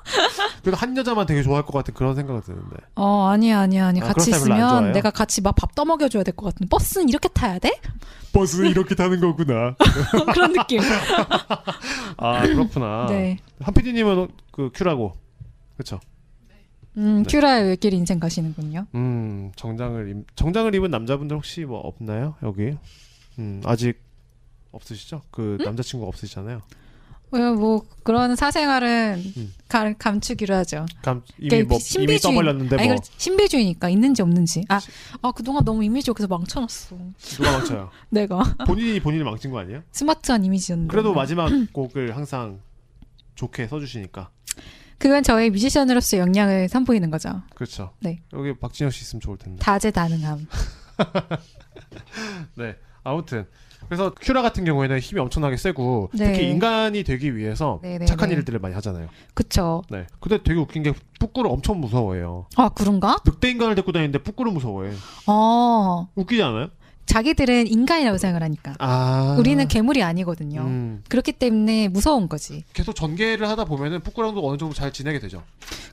[0.62, 2.76] 그래도 한 여자만 되게 좋아할 것 같은 그런 생각이 드는데.
[2.96, 4.04] 어, 아니야, 아니야, 아니야.
[4.04, 4.92] 아, 같이 있으면?
[4.92, 6.68] 내가 같이 막 밥 떠먹여줘야 될 것 같은.
[6.68, 7.72] 버스는 이렇게 타야 돼?
[8.32, 9.74] 버스는 이렇게 타는 거구나.
[10.32, 10.80] 그런 느낌.
[12.16, 13.06] 아, 그렇구나.
[13.08, 13.38] 네.
[13.60, 15.14] 한 PD님은 그 큐라고.
[15.76, 15.98] 그쵸?
[16.96, 17.30] 음, 네.
[17.30, 18.86] 큐라의 외길 인생 가시는군요.
[18.94, 22.34] 음, 정장을 입, 정장을 입은 남자분들 혹시 뭐 없나요?
[22.42, 22.76] 여기?
[23.38, 23.98] 음, 아직
[24.72, 25.22] 없으시죠?
[25.30, 26.60] 그 남자친구 없으시잖아요.
[27.32, 29.54] 어, 뭐 그런 사생활은 음.
[29.68, 30.86] 가, 감추기로 하죠.
[31.02, 31.84] 감, 이미 그러니까 뭐 이미
[32.16, 33.12] 신비주의- 떠벌렸는데 아니, 뭐 그렇지.
[33.18, 34.64] 신비주의니까 있는지 없는지.
[34.68, 34.80] 아,
[35.22, 36.96] 아 그동안 너무 이미지 여기서 망쳐놨어.
[37.18, 37.90] 누가 망쳐요?
[38.10, 39.82] 내가 본인이 본인을 망친 거 아니에요?
[39.92, 40.90] 스마트한 이미지였는데.
[40.90, 42.60] 그래도 마지막 곡을 항상
[43.36, 44.30] 좋게 써주시니까
[44.98, 47.42] 그건 저의 뮤지션으로서 역량을 선보이는 거죠.
[47.54, 47.94] 그렇죠.
[48.00, 48.20] 네.
[48.34, 49.58] 여기 박진영 씨 있으면 좋을 텐데.
[49.62, 50.46] 다재다능함.
[52.56, 52.76] 네.
[53.02, 53.46] 아무튼
[53.90, 56.26] 그래서 큐라 같은 경우에는 힘이 엄청나게 세고 네.
[56.26, 58.36] 특히 인간이 되기 위해서 네, 네, 착한 네.
[58.36, 59.08] 일들을 많이 하잖아요.
[59.34, 59.82] 그쵸.
[59.90, 60.06] 네.
[60.20, 62.46] 근데 되게 웃긴 게 뿌꾸를 엄청 무서워해요.
[62.54, 63.16] 아 그런가?
[63.26, 64.92] 늑대 인간을 데리고 다니는데 뿌꾸를 무서워해.
[65.26, 66.68] 어 웃기지 않아요?
[67.10, 68.74] 자기들은 인간이라고 생각을 하니까.
[68.78, 69.34] 아.
[69.36, 70.60] 우리는 괴물이 아니거든요.
[70.60, 72.62] 음, 그렇기 때문에 무서운 거지.
[72.72, 75.42] 계속 전개를 하다 보면은 뿌꾸랑도 어느 정도 잘 지내게 되죠.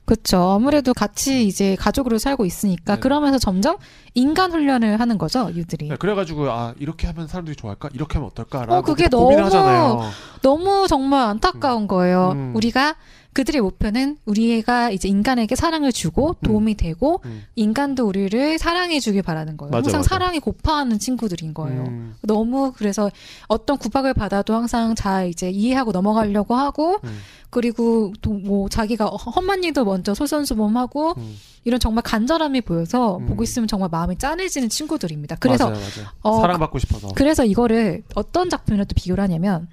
[0.04, 0.38] 그렇죠.
[0.50, 3.00] 아무래도 같이 이제 가족으로 살고 있으니까 네.
[3.00, 3.78] 그러면서 점점
[4.14, 5.88] 인간 훈련을 하는 거죠, 유들이.
[5.88, 7.90] 네, 그래가지고 아 이렇게 하면 사람들이 좋아할까?
[7.92, 10.00] 이렇게 하면 어떨까라고 어, 그게 너무 하잖아요.
[10.42, 12.30] 너무 정말 안타까운 거예요.
[12.36, 12.52] 음.
[12.54, 12.94] 우리가
[13.34, 17.44] 그들의 목표는 우리가 이제 인간에게 사랑을 주고 도움이 되고 음.
[17.54, 19.70] 인간도 우리를 사랑해 주길 바라는 거예요.
[19.70, 20.08] 맞아, 항상 맞아.
[20.08, 21.82] 사랑이 고파하는 친구들인 거예요.
[21.82, 23.10] 음, 너무 그래서
[23.46, 27.18] 어떤 구박을 받아도 항상 잘 이제 이해하고 넘어가려고 하고 음.
[27.50, 31.36] 그리고 또 뭐 자기가 험한 일도 먼저 솔선수범하고 음.
[31.64, 33.26] 이런 정말 간절함이 보여서 음.
[33.26, 35.36] 보고 있으면 정말 마음이 짠해지는 친구들입니다.
[35.36, 36.08] 그래서 맞아요, 맞아요.
[36.22, 37.08] 어, 사랑받고 싶어서.
[37.14, 39.68] 그래서 이거를 어떤 작품이랑 또 비교를 하냐면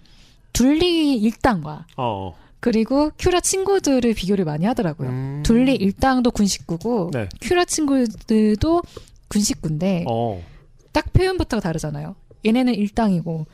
[0.52, 2.34] 둘리 일당과 어,
[2.65, 5.08] 그리고 큐라 친구들을 비교를 많이 하더라고요.
[5.08, 5.43] 음.
[5.45, 7.30] 둘리 일당도 군 식구고 네.
[7.39, 8.82] 큐라 친구들도
[9.28, 10.43] 군 식구인데 어.
[10.91, 12.15] 딱 표현부터가 다르잖아요.
[12.43, 13.45] 얘네는 일당이고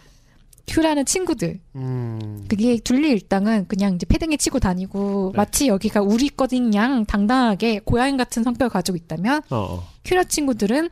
[0.65, 1.59] 큐라는 친구들.
[1.75, 2.45] 음.
[2.47, 5.37] 그게 둘리 일당은 그냥 이제 패딩에 치고 다니고 네.
[5.37, 9.87] 마치 여기가 우리 거인 양 당당하게 고양이 같은 성격을 가지고 있다면 어, 어.
[10.05, 10.89] 큐라 친구들은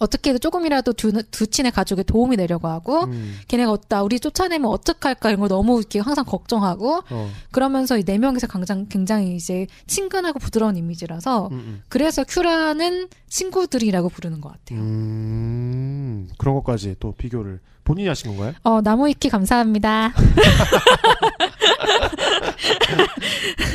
[0.00, 3.38] 어떻게든 조금이라도 두, 두 친의 가족에 도움이 되려고 하고 음.
[3.48, 7.30] 걔네가 어따 우리 쫓아내면 어떡할까 이런 거 너무 이렇게 항상 걱정하고 어.
[7.52, 11.82] 그러면서 이 네 명이서 굉장히, 굉장히 이제 친근하고 부드러운 이미지라서 음, 음.
[11.88, 14.80] 그래서 큐라는 친구들이라고 부르는 것 같아요.
[14.80, 16.28] 음.
[16.38, 18.54] 그런 것까지 또 비교를 본인이 하신 건가요?
[18.64, 20.12] 어 나무위키 감사합니다.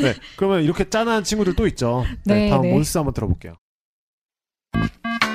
[0.01, 0.13] 네.
[0.35, 2.03] 그러면 이렇게 짠한 친구들 또 있죠.
[2.25, 2.35] 네.
[2.35, 2.71] 네, 다음 네.
[2.71, 3.55] 몬스 한번 들어볼게요.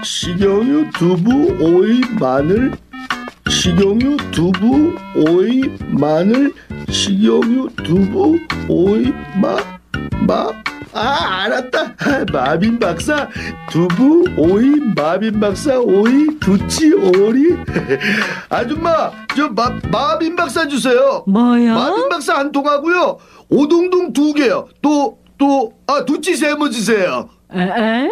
[0.02, 2.72] 식용유, 두부, 오이, 마늘.
[3.48, 6.52] 식용유, 두부, 오이, 마늘.
[6.88, 9.56] 식용유, 두부, 오이, 마,
[10.26, 10.48] 마.
[10.92, 11.80] 아, 알았다.
[11.98, 13.28] 아, 마빈 박사.
[13.70, 17.56] 두부, 오이, 마빈 박사, 오이, 두치, 오리.
[18.48, 21.24] 아줌마, 저 마, 마빈 박사 주세요.
[21.28, 21.74] 뭐야?
[21.74, 23.18] 마빈 박사 한 통하고요.
[23.50, 24.68] 오동동 두 개요.
[24.82, 27.28] 또, 또, 아, 두치 세모 주세요.
[27.54, 28.08] 에?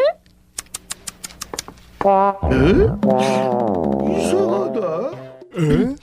[2.52, 4.18] 에?
[4.18, 5.10] 이상하다.
[5.58, 5.94] 에?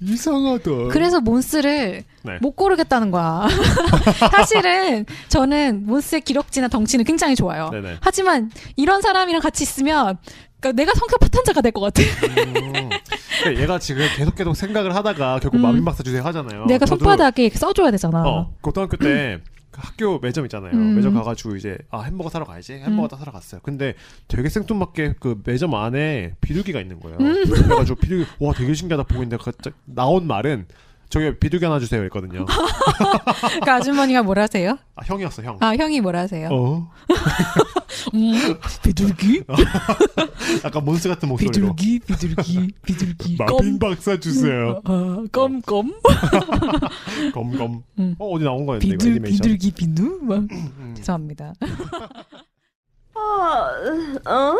[0.00, 0.70] 이상하다.
[0.90, 2.38] 그래서 몬스를 네.
[2.40, 3.46] 못 고르겠다는 거야.
[4.32, 7.70] 사실은 저는 몬스의 기럭지나 덩치는 굉장히 좋아요.
[7.70, 7.96] 네네.
[8.00, 10.18] 하지만 이런 사람이랑 같이 있으면
[10.60, 12.02] 그러니까 내가 성격 파탄자가 될 것 같아.
[12.02, 12.90] 음.
[13.40, 15.62] 그러니까 얘가 지금 계속 계속 생각을 하다가 결국 음.
[15.62, 16.66] 마빈 박사 주제 하잖아요.
[16.66, 18.22] 내가 손바닥에 이렇게 써줘야 되잖아.
[18.26, 19.40] 어, 고등학교 때그
[19.72, 20.72] 학교 매점 있잖아요.
[20.72, 20.96] 음.
[20.96, 22.74] 매점 가가지고 이제 아 햄버거 사러 가야지.
[22.74, 23.60] 햄버거 다 사러 갔어요.
[23.62, 23.94] 근데
[24.26, 27.18] 되게 생뚱맞게 그 매점 안에 비둘기가 있는 거예요.
[27.18, 27.44] 음.
[27.44, 30.66] 그래가지고 비둘기 와 되게 신기하다 보고 있는데 갑자기 나온 말은
[31.08, 32.44] 저기 비둘기 하나 주세요 했거든요.
[33.48, 34.78] 그러니까 아주머니가 뭐라 하세요?
[34.94, 35.56] 아 형이었어 형.
[35.60, 36.48] 아 형이 뭐라 하세요?
[36.52, 36.90] 어?
[38.14, 38.32] 음,
[38.82, 39.44] 비둘기?
[40.64, 41.74] 약간 몬스 같은 목소리로.
[41.74, 43.36] 비둘기, 비둘기, 비둘기.
[43.38, 44.80] 마빈 박사 주세요.
[44.84, 45.94] 어, 껌껌.
[47.32, 47.82] 검검.
[47.98, 48.14] 음.
[48.18, 49.36] 어 어디 나온 거였는데 이거 비둘 애니메이션.
[49.36, 50.18] 비둘기 비누.
[50.22, 50.38] 막.
[50.38, 50.94] 음.
[50.96, 51.54] 죄송합니다.
[53.14, 54.56] 어, 어?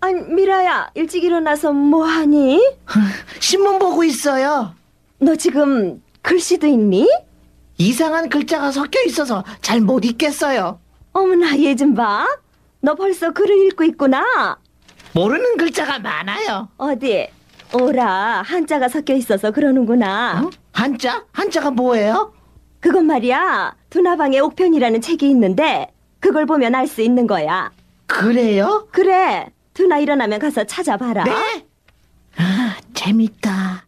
[0.00, 2.60] 아니, 미라야, 일찍 일어나서 뭐 하니?
[3.38, 4.74] 신문 보고 있어요.
[5.22, 7.08] 너 지금 글씨도 읽니?
[7.78, 10.80] 이상한 글자가 섞여 있어서 잘 못 읽겠어요.
[11.12, 12.26] 어머나, 얘 좀 봐.
[12.80, 14.58] 너 벌써 글을 읽고 있구나.
[15.14, 16.68] 모르는 글자가 많아요.
[16.76, 17.28] 어디?
[17.72, 20.42] 오라, 한자가 섞여 있어서 그러는구나.
[20.44, 20.50] 어?
[20.72, 21.24] 한자?
[21.32, 22.32] 한자가 뭐예요?
[22.80, 23.76] 그건 말이야.
[23.90, 25.86] 두나방의 옥편이라는 책이 있는데
[26.18, 27.70] 그걸 보면 알 수 있는 거야.
[28.06, 28.88] 그래요?
[28.90, 29.46] 그래.
[29.74, 31.24] 두나 일어나면 가서 찾아봐라.
[31.24, 31.64] 네?
[32.38, 33.86] 아, 재밌다.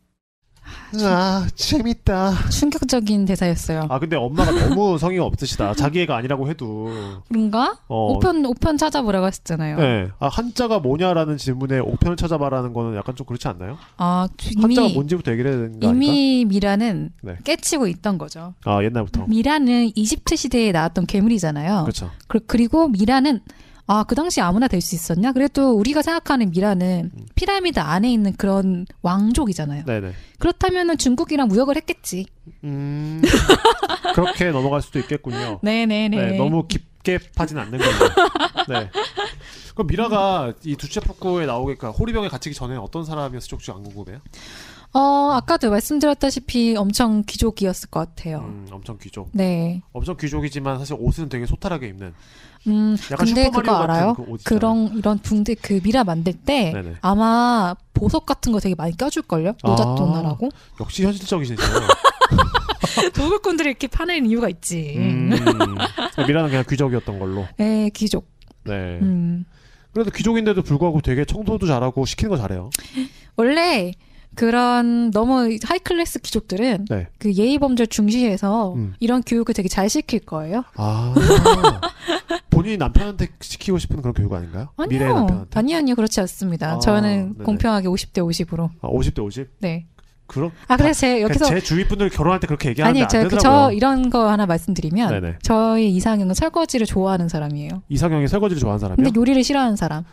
[1.02, 2.48] 아 재밌다.
[2.50, 3.86] 충격적인 대사였어요.
[3.88, 5.74] 아 근데 엄마가 너무 성의 없으시다.
[5.74, 6.90] 자기 애가 아니라고 해도.
[7.28, 7.78] 그런가?
[7.88, 8.12] 어.
[8.12, 9.78] 오편 오편 찾아보라고 했었잖아요.
[9.78, 10.08] 네.
[10.18, 13.78] 아 한자가 뭐냐라는 질문에 옥편을 찾아봐라는 거는 약간 좀 그렇지 않나요?
[13.96, 14.28] 아
[14.62, 16.04] 한자가 이미 뭔지부터 얘기를 해야 되는 거 아닐까?
[16.06, 17.36] 이미 미라는 네.
[17.44, 18.54] 깨치고 있던 거죠.
[18.64, 19.26] 아 옛날부터.
[19.26, 21.82] 미라는 이집트 시대에 나왔던 괴물이잖아요.
[21.82, 22.10] 그렇죠.
[22.28, 23.40] 그, 그리고 미라는
[23.86, 25.32] 아, 그 당시 아무나 될 수 있었냐?
[25.32, 29.84] 그래도 우리가 생각하는 미라는 피라미드 안에 있는 그런 왕족이잖아요.
[29.84, 30.12] 네네.
[30.38, 32.26] 그렇다면은 중국이랑 무역을 했겠지.
[32.64, 33.20] 음
[34.14, 35.60] 그렇게 넘어갈 수도 있겠군요.
[35.62, 36.16] 네네네.
[36.16, 38.08] 네, 너무 깊게 파진 않는 걸로.
[38.68, 38.90] 네.
[39.74, 44.20] 그럼 미라가 이 두체포크에 나오니까 호리병에 갇히기 전에 어떤 사람이었을지 혹시 안 궁금해요?
[44.96, 48.38] 어, 아까도 말씀드렸다시피 엄청 귀족이었을 것 같아요.
[48.38, 49.28] 음, 엄청 귀족.
[49.32, 49.82] 네.
[49.92, 52.14] 엄청 귀족이지만 사실 옷은 되게 소탈하게 입는.
[52.66, 54.14] 음, 약간 근데 그거 알아요?
[54.14, 54.36] 그.
[54.44, 56.94] 그런 이런 붕대 그 미라 만들 때 네네.
[57.00, 59.54] 아마 보석 같은 거 되게 많이 껴줄 걸요?
[59.62, 60.48] 노잣돈나라고
[60.80, 61.60] 역시 현실적이시네요.
[63.14, 64.94] 도굴꾼들이 이렇게 파는 이유가 있지.
[64.96, 65.30] 음,
[66.26, 67.46] 미라는 그냥 귀족이었던 걸로.
[67.56, 68.28] 네, 귀족.
[68.64, 68.98] 네.
[69.02, 69.44] 음.
[69.92, 72.70] 그래도 귀족인데도 불구하고 되게 청소도 잘하고 시키는 거 잘해요.
[73.36, 73.92] 원래
[74.34, 77.08] 그런 너무 high class 귀족들은 네.
[77.18, 78.94] 그 예의 범절 중시해서 음.
[79.00, 80.64] 이런 교육을 되게 잘 시킬 거예요.
[80.76, 81.14] 아.
[82.50, 84.68] 본인이 남편한테 시키고 싶은 그런 교육 아닌가요?
[84.76, 85.14] 아니요.
[85.14, 85.58] 남편한테.
[85.58, 85.94] 아니요, 아니요.
[85.94, 86.72] 그렇지 않습니다.
[86.74, 87.44] 아, 저는 네네.
[87.44, 88.70] 공평하게 50대 50으로.
[88.80, 89.48] 아, 50대 50?
[89.58, 89.86] 네.
[90.26, 93.28] 그럼 아, 그래서 제 여기서 제 주위 분들 결혼할 때 그렇게 얘기하는데 아니, 안 저,
[93.28, 93.38] 그.
[93.42, 95.38] 저 이런 거 하나 말씀드리면 네네.
[95.42, 97.82] 저희 이상형은 설거지를 좋아하는 사람이에요.
[97.90, 99.04] 이상형이 설거지를 좋아하는 사람이요?
[99.04, 100.04] 근데 요리를 싫어하는 사람.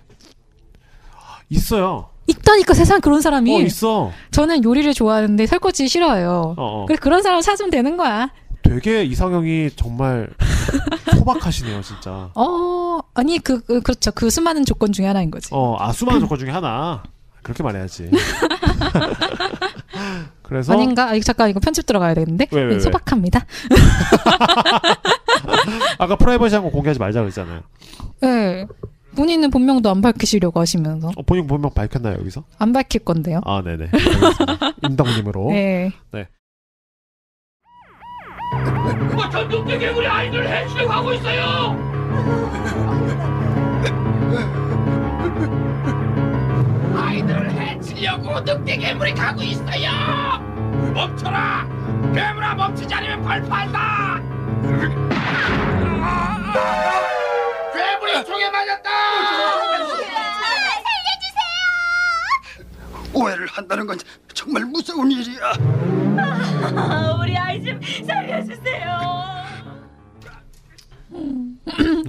[1.50, 2.10] 있어요.
[2.32, 3.56] 있다니까 세상 그런 사람이.
[3.56, 4.12] 어, 있어.
[4.32, 6.56] 저는 요리를 좋아하는데 설거지 싫어해요.
[6.58, 6.86] 어, 어.
[6.86, 8.30] 그래 그런 사람 찾으면 되는 거야.
[8.64, 10.30] 되게 이상형이 정말
[11.16, 12.30] 소박하시네요, 진짜.
[12.36, 15.50] 어 아니 그, 그 그렇죠 그 수많은 조건 중에 하나인 거지.
[15.52, 17.04] 어, 아, 수많은 조건 중에 하나.
[17.44, 18.12] 그렇게 말해야지.
[20.44, 21.10] 그래서 아닌가?
[21.10, 22.80] 아, 잠깐 이거 편집 들어가야 되는데 왜, 왜, 왜?
[22.80, 23.46] 소박합니다.
[25.98, 27.62] 아까 프라이버시한 거 공개하지 말자 그랬잖아요.
[28.22, 28.68] 네.
[29.16, 32.44] 본인은 본명도 안 밝히시려고 하시면서 어, 본인 본명 밝혔나요 여기서?
[32.58, 33.42] 안 밝힐 건데요.
[33.46, 33.90] 아 네네.
[34.88, 35.50] 임덕님으로.
[35.52, 35.92] 네.
[39.14, 41.78] 뭐 전동대 괴물이 아이들 해치려고 있어요.
[46.96, 49.92] 아이들을 해치려고 늑대 괴물이 가고 있어요.
[50.94, 51.68] 멈춰라.
[52.14, 54.22] 괴물아 멈추지 않으면 발파한다.
[57.74, 58.91] 괴물이 총에 맞았다.
[63.22, 63.98] 오해를 한다는 건
[64.34, 65.54] 정말 무서운 일이야.
[67.22, 69.00] 우리 아이 좀 살려주세요.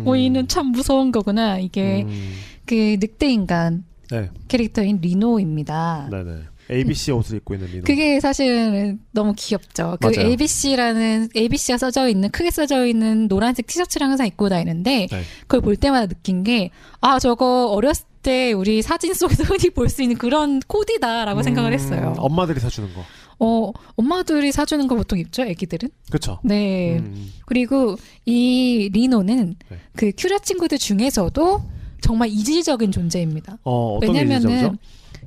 [0.04, 1.58] 오이는 참 무서운 거구나.
[1.58, 2.34] 이게 음,
[2.66, 4.30] 그 늑대 인간 네.
[4.48, 6.08] 캐릭터인 리노입니다.
[6.10, 6.42] 네네.
[6.70, 7.84] ABC 옷을 입고 있는 민호.
[7.84, 9.98] 그게 사실 너무 귀엽죠.
[10.00, 10.28] 그 맞아요.
[10.30, 15.22] ABC라는 ABC가 써져 있는 크게 써져 있는 노란색 티셔츠를 항상 입고 다니는데 네.
[15.42, 16.70] 그걸 볼 때마다 느낀 게
[17.00, 22.14] 아 저거 어렸을 때 우리 사진 속에서 흔히 볼 수 있는 그런 코디다라고 생각을 했어요.
[22.16, 23.02] 음, 엄마들이 사주는 거.
[23.38, 25.88] 어 엄마들이 사주는 걸 보통 입죠, 애기들은.
[26.10, 26.38] 그쵸.
[26.44, 26.98] 네.
[26.98, 29.78] 음, 그리고 이 리노는 네.
[29.96, 31.62] 그 큐라 친구들 중에서도
[32.00, 33.58] 정말 이질적인 존재입니다.
[33.64, 34.78] 어, 왜냐면은?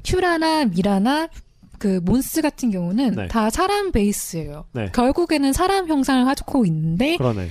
[0.03, 1.27] 큐라나 미라나
[1.79, 3.27] 그 몬스 같은 경우는 네.
[3.27, 4.65] 다 사람 베이스예요.
[4.71, 4.89] 네.
[4.93, 7.49] 결국에는 사람 형상을 가지고 있는데 그러네.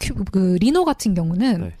[0.00, 1.72] 큐, 그 리노 같은 경우는 네.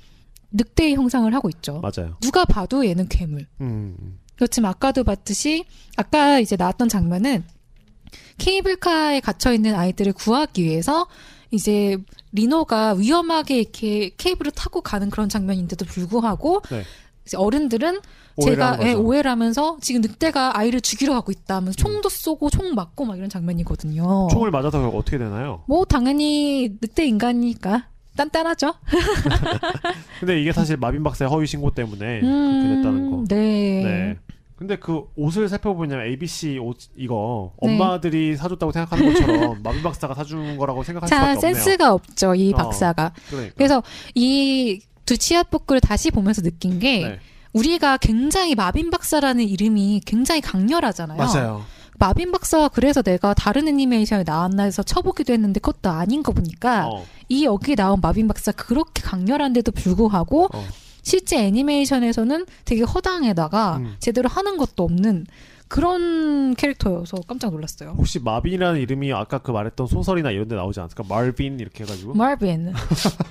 [0.52, 1.80] 늑대의 형상을 하고 있죠.
[1.80, 2.16] 맞아요.
[2.20, 3.46] 누가 봐도 얘는 괴물.
[3.60, 4.18] 음, 음.
[4.36, 5.64] 그렇지만 아까도 봤듯이
[5.96, 7.44] 아까 이제 나왔던 장면은
[8.38, 11.06] 케이블카에 갇혀 있는 아이들을 구하기 위해서
[11.50, 11.98] 이제
[12.32, 16.84] 리노가 위험하게 이렇게 케이블을 타고 가는 그런 장면인데도 불구하고 네.
[17.36, 18.00] 어른들은
[18.42, 18.92] 제가 예.
[18.94, 23.28] 오해를 하면서 지금 늑대가 아이를 죽이러 가고 있다 하면서 총도 쏘고 총 맞고 막 이런
[23.28, 24.28] 장면이거든요.
[24.30, 25.62] 총을 맞아서 어떻게 되나요?
[25.66, 27.88] 뭐 당연히 늑대 인간이니까
[28.20, 28.74] 단단하죠.
[30.20, 33.24] 근데 이게 사실 마빈 박사의 허위 신고 때문에 음, 그렇게 됐다는 거.
[33.28, 33.82] 네.
[33.82, 34.16] 네.
[34.56, 37.72] 근데 그 옷을 살펴보면 ABC 옷 이거 네.
[37.72, 41.54] 엄마들이 사줬다고 생각하는 것처럼 마빈 박사가 사준 거라고 생각할 자, 수밖에 없네요.
[41.54, 42.56] 센스가 없죠, 이 어.
[42.56, 43.12] 박사가.
[43.30, 43.54] 그러니까.
[43.56, 43.82] 그래서
[44.14, 47.18] 이 두치아복구를 다시 보면서 느낀 게 네.
[47.54, 51.16] 우리가 굉장히 마빈 박사라는 이름이 굉장히 강렬하잖아요.
[51.16, 51.64] 맞아요.
[52.00, 57.04] 마빈 박사가 그래서 내가 다른 애니메이션에 나왔나 해서 쳐보기도 했는데 그것도 아닌 거 보니까 어,
[57.28, 60.64] 이 여기 나온 마빈 박사 그렇게 강렬한데도 불구하고 어.
[61.02, 63.96] 실제 애니메이션에서는 되게 허당에다가 음.
[64.00, 65.26] 제대로 하는 것도 없는
[65.68, 67.94] 그런 캐릭터여서 깜짝 놀랐어요.
[67.96, 71.04] 혹시 마빈이라는 이름이 아까 그 말했던 소설이나 이런 데 나오지 않을까?
[71.08, 72.72] 말빈 이렇게 해가지고 마빈.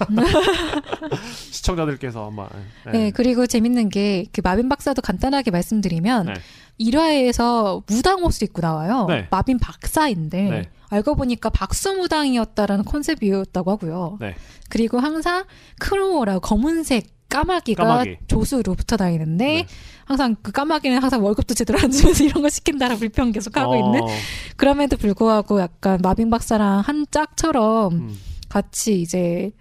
[1.52, 2.48] 시청자들께서 아마
[2.92, 3.12] 네.
[3.12, 6.34] 그리고 재밌는 게 그 마빈 박사도 간단하게 말씀드리면 네.
[6.80, 9.06] 1화에서 무당 옷을 입고 나와요.
[9.08, 9.28] 네.
[9.30, 10.70] 마빈 박사인데 네.
[10.90, 14.18] 알고 보니까 박수 무당이었다라는 컨셉이었다고 하고요.
[14.20, 14.36] 네.
[14.70, 15.46] 그리고 항상
[15.80, 18.18] 크로워라고 검은색 까마귀가 까마귀.
[18.28, 19.68] 조수로 붙어 다니는데 네.
[20.06, 23.78] 항상 그 까마귀는 항상 월급도 제대로 안 주면서 이런 거 시킨다라 불평 계속 하고 어,
[23.78, 24.02] 있는
[24.58, 28.20] 그럼에도 불구하고 약간 마빈 박사랑 한 짝처럼 음.
[28.50, 29.52] 같이 이제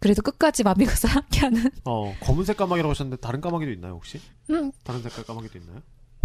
[0.00, 4.20] 그래도 끝까지 마빈 박사 함께하는 어, 검은색 까마귀라고 하셨는데 다른 까마귀도 있나요 혹시?
[4.50, 5.78] 음, 다른 색깔 까마귀도 있나요?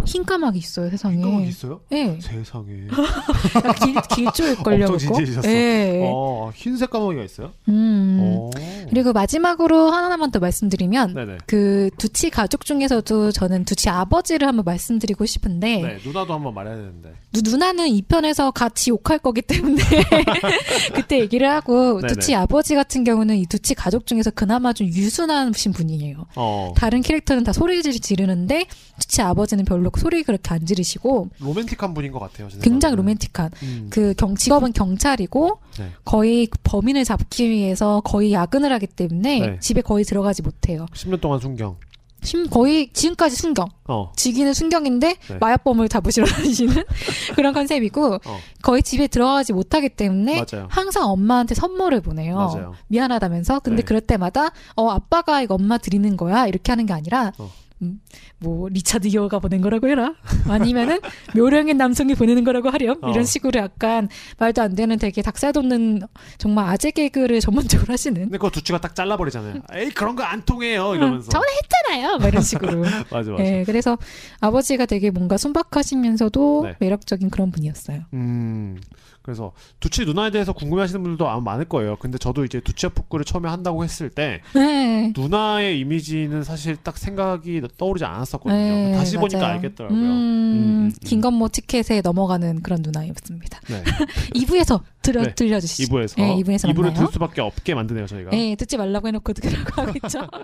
[0.06, 1.20] 흰 까마귀 있어요 세상에.
[1.20, 1.80] 까마귀 있어요?
[1.90, 2.18] 네.
[2.20, 2.64] 세상에.
[3.84, 4.86] 길, 길조일 걸요.
[4.86, 4.98] 엄청?
[4.98, 5.46] 진지해지셨어.
[5.48, 6.08] 네.
[6.10, 7.50] 어, 흰색 까마귀가 있어요?
[7.68, 8.18] 음.
[8.20, 8.50] 오.
[8.88, 11.38] 그리고 마지막으로 하나만 더 말씀드리면 네네.
[11.46, 17.12] 그 두치 가족 중에서도 저는 두치 아버지를 한번 말씀드리고 싶은데 네, 누나도 한번 말해야 되는데.
[17.32, 19.82] 누, 누나는 이 편에서 같이 욕할 거기 때문에
[20.94, 22.14] 그때 얘기를 하고 네네.
[22.14, 26.26] 두치 아버지 같은 경우는 이 두치 가족 중에서 그나마 좀 유순하신 분이에요.
[26.36, 28.66] 어, 다른 캐릭터는 다 소리 지르는데
[29.00, 32.48] 두치 아버지는 별로 소리 그렇게 안 지르시고 로맨틱한 분인 것 같아요.
[32.48, 32.96] 제 굉장히.
[32.96, 33.86] 로맨틱한 음.
[33.90, 35.90] 그 경, 직업은 경찰이고 네.
[36.04, 39.58] 거의 그 범인을 잡기 위해서 거의 야근을 하기 때문에 네.
[39.60, 40.86] 집에 거의 들어가지 못해요.
[40.94, 41.76] 10년 동안 순경.
[42.20, 43.68] 심- 거의 지금까지 순경.
[43.86, 45.38] 어, 직위는 순경인데 네.
[45.40, 46.74] 마약범을 잡으시러 다니시는
[47.36, 50.66] 그런 컨셉이고 어, 거의 집에 들어가지 못하기 때문에 맞아요.
[50.68, 52.34] 항상 엄마한테 선물을 보내요.
[52.36, 52.74] 맞아요.
[52.88, 53.86] 미안하다면서 근데 네.
[53.86, 57.52] 그럴 때마다 어 아빠가 이거 엄마 드리는 거야 이렇게 하는 게 아니라 어.
[57.82, 58.00] 음,
[58.38, 60.14] 뭐 리차드 기어가 보낸 거라고 해라
[60.48, 60.98] 아니면은
[61.34, 63.10] 묘령의 남성이 보내는 거라고 하렴 어.
[63.10, 66.02] 이런 식으로 약간 말도 안 되는 되게 닭살 돋는
[66.38, 69.62] 정말 아재 개그를 전문적으로 하시는 근데 그거 두치가 딱 잘라버리잖아요.
[69.74, 71.30] 에이 그런 거 안 통해요 이러면서.
[71.30, 73.42] 저는 했잖아요 막 이런 식으로 맞아 맞아.
[73.42, 73.96] 네, 그래서
[74.40, 76.76] 아버지가 되게 뭔가 순박하시면서도 네.
[76.80, 78.02] 매력적인 그런 분이었어요.
[78.12, 78.78] 음
[79.22, 81.96] 그래서 두치 누나에 대해서 궁금해하시는 분들도 아마 많을 거예요.
[81.96, 85.12] 근데 저도 이제 두치와 푸꾸를 처음에 한다고 했을 때 네.
[85.16, 88.58] 누나의 이미지는 사실 딱 생각이 떠오르지 않았었거든요.
[88.58, 89.54] 네, 다시 보니까 맞아요.
[89.54, 89.98] 알겠더라고요.
[89.98, 93.60] 음, 김건모 티켓에 넘어가는 그런 누나였습니다.
[93.68, 93.82] 네.
[94.34, 95.34] 2부에서 들려, 네.
[95.34, 95.92] 들려주시죠.
[95.92, 97.06] 2부에서 네, 2부에서 2부를 만나요.
[97.06, 98.30] 들 수밖에 없게 만드네요 저희가.
[98.30, 100.20] 네, 듣지 말라고 해놓고 들으라고 하고 있죠.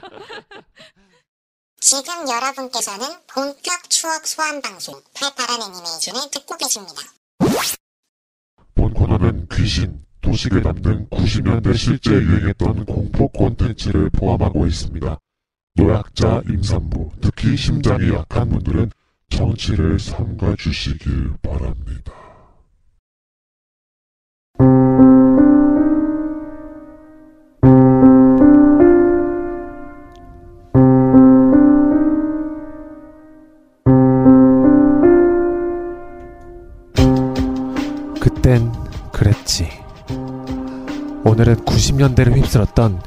[1.81, 6.95] 지금 여러분께서는 본격 추억 소환 방송 팔팔한 애니메이션을 듣고 계십니다.
[8.75, 15.19] 본 코너는 귀신, 도시괴담 등 90년대 실제 유행했던 공포 콘텐츠를 포함하고 있습니다.
[15.77, 18.91] 노약자, 임산부, 특히 심장이 약한 분들은
[19.29, 22.13] 정치를 삼가 주시길 바랍니다.
[38.21, 38.71] 그땐
[39.13, 39.69] 그랬지.
[41.25, 43.03] 오늘은 90년대를 휩쓸었던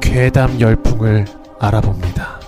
[0.00, 2.40] 괴담 열풍을 알아봅니다.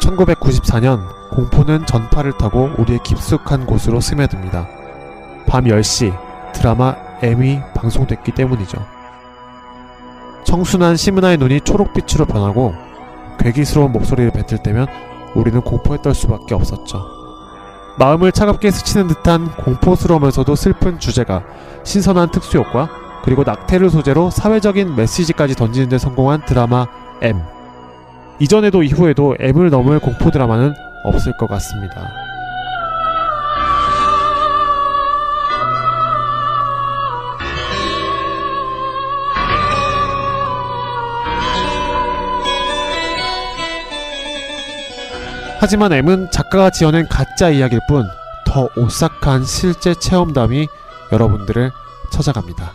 [0.00, 4.66] (1994년) 공포는 전파를 타고 우리의 깊숙한 곳으로 스며듭니다.
[5.46, 6.16] 밤 10시
[6.54, 8.78] 드라마 M이 방송됐기 때문이죠.
[10.44, 12.74] 청순한 시문화의 눈이 초록빛으로 변하고
[13.38, 14.86] 괴기스러운 목소리를 뱉을 때면
[15.34, 17.04] 우리는 공포에 떨 수밖에 없었죠.
[17.98, 21.42] 마음을 차갑게 스치는 듯한 공포스러우면서도 슬픈 주제가
[21.84, 22.88] 신선한 특수효과
[23.24, 26.86] 그리고 낙태를 소재로 사회적인 메시지까지 던지는 데 성공한 드라마
[27.20, 27.42] M.
[28.38, 32.12] 이전에도 이후에도 M을 넘을 공포 드라마는 없을 것 같습니다.
[45.58, 48.06] 하지만 M은 작가가 지어낸 가짜 이야기일 뿐
[48.56, 50.66] 더 오싹한 실제 체험담이
[51.12, 51.72] 여러분들을
[52.10, 52.72] 찾아갑니다.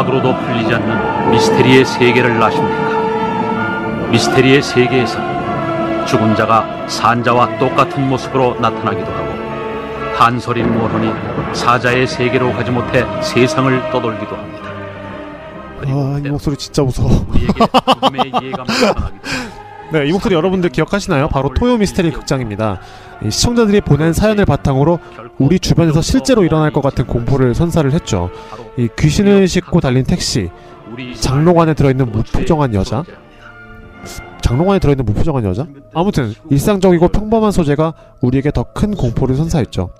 [0.00, 4.08] 과학으로도 풀리지 않는 미스테리의 세계를 아십니까?
[4.10, 5.18] 미스테리의 세계에서
[6.06, 9.30] 죽은 자가 산자와 똑같은 모습으로 나타나기도 하고
[10.16, 11.12] 한솔인 모론이
[11.54, 14.60] 사자의 세계로 가지 못해 세상을 떠돌기도 합니다.
[15.82, 17.26] 아, 이 목소리 진짜 무서워.
[17.30, 17.52] 우리에게
[17.94, 19.49] 죽음의 이해가 나타나기도
[19.92, 21.28] 네, 이 목소리 여러분들 기억하시나요?
[21.28, 22.80] 바로 토요 미스테리 극장입니다.
[23.24, 24.98] 이 시청자들이 보낸 사연을 바탕으로
[25.38, 28.30] 우리 주변에서 실제로 일어날 것 같은 공포를 선사를 했죠.
[28.76, 30.48] 이 귀신을 싣고 달린 택시,
[31.18, 33.02] 장롱 안에 들어있는 무표정한 여자,
[34.42, 35.66] 장롱 안에 들어있는 무표정한 여자?
[35.92, 39.90] 아무튼 일상적이고 평범한 소재가 우리에게 더 큰 공포를 선사했죠.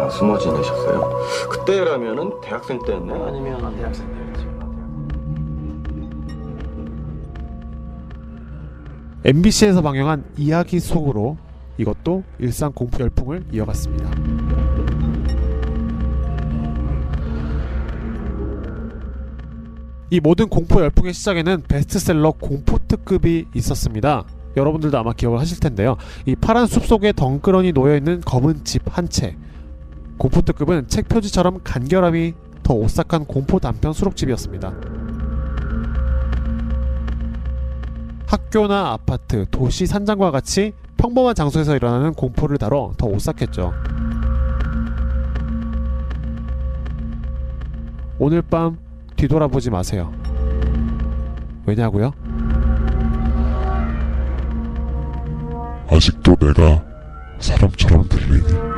[0.00, 1.20] 아, 숨어 지내셨어요?
[1.50, 4.53] 그때라면은 대학생 때였네 아니면 대학생 때였지.
[9.24, 11.38] MBC에서 방영한 이야기 속으로
[11.78, 14.10] 이것도 일상 공포 열풍을 이어갔습니다.
[20.10, 24.24] 이 모든 공포 열풍의 시작에는 베스트셀러 공포 특급이 있었습니다.
[24.56, 25.96] 여러분들도 아마 기억을 하실 텐데요.
[26.26, 29.36] 이 파란 숲 속에 덩그러니 놓여 있는 검은 집 한 채.
[30.18, 34.72] 공포 특급은 책 표지처럼 간결함이 더 오싹한 공포 단편 수록집이었습니다.
[38.26, 43.72] 학교나 아파트, 도시 산장과 같이 평범한 장소에서 일어나는 공포를 다뤄 더 오싹했죠.
[48.18, 48.78] 오늘 밤
[49.16, 50.12] 뒤돌아보지 마세요.
[51.66, 52.12] 왜냐고요?
[55.90, 56.84] 아직도 내가
[57.38, 58.73] 사람처럼 들리니?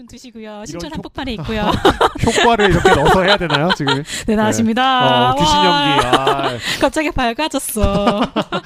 [0.00, 0.64] 지금 드시고요.
[0.66, 1.70] 신촌 한복판에 있고요.
[2.24, 4.02] 효과를 이렇게 넣어서 해야 되나요 지금?
[4.26, 5.32] 네, 나왔습니다.
[5.32, 6.06] 어, 귀신 연기.
[6.06, 6.58] 아.
[6.80, 8.20] 갑자기 밝아졌어.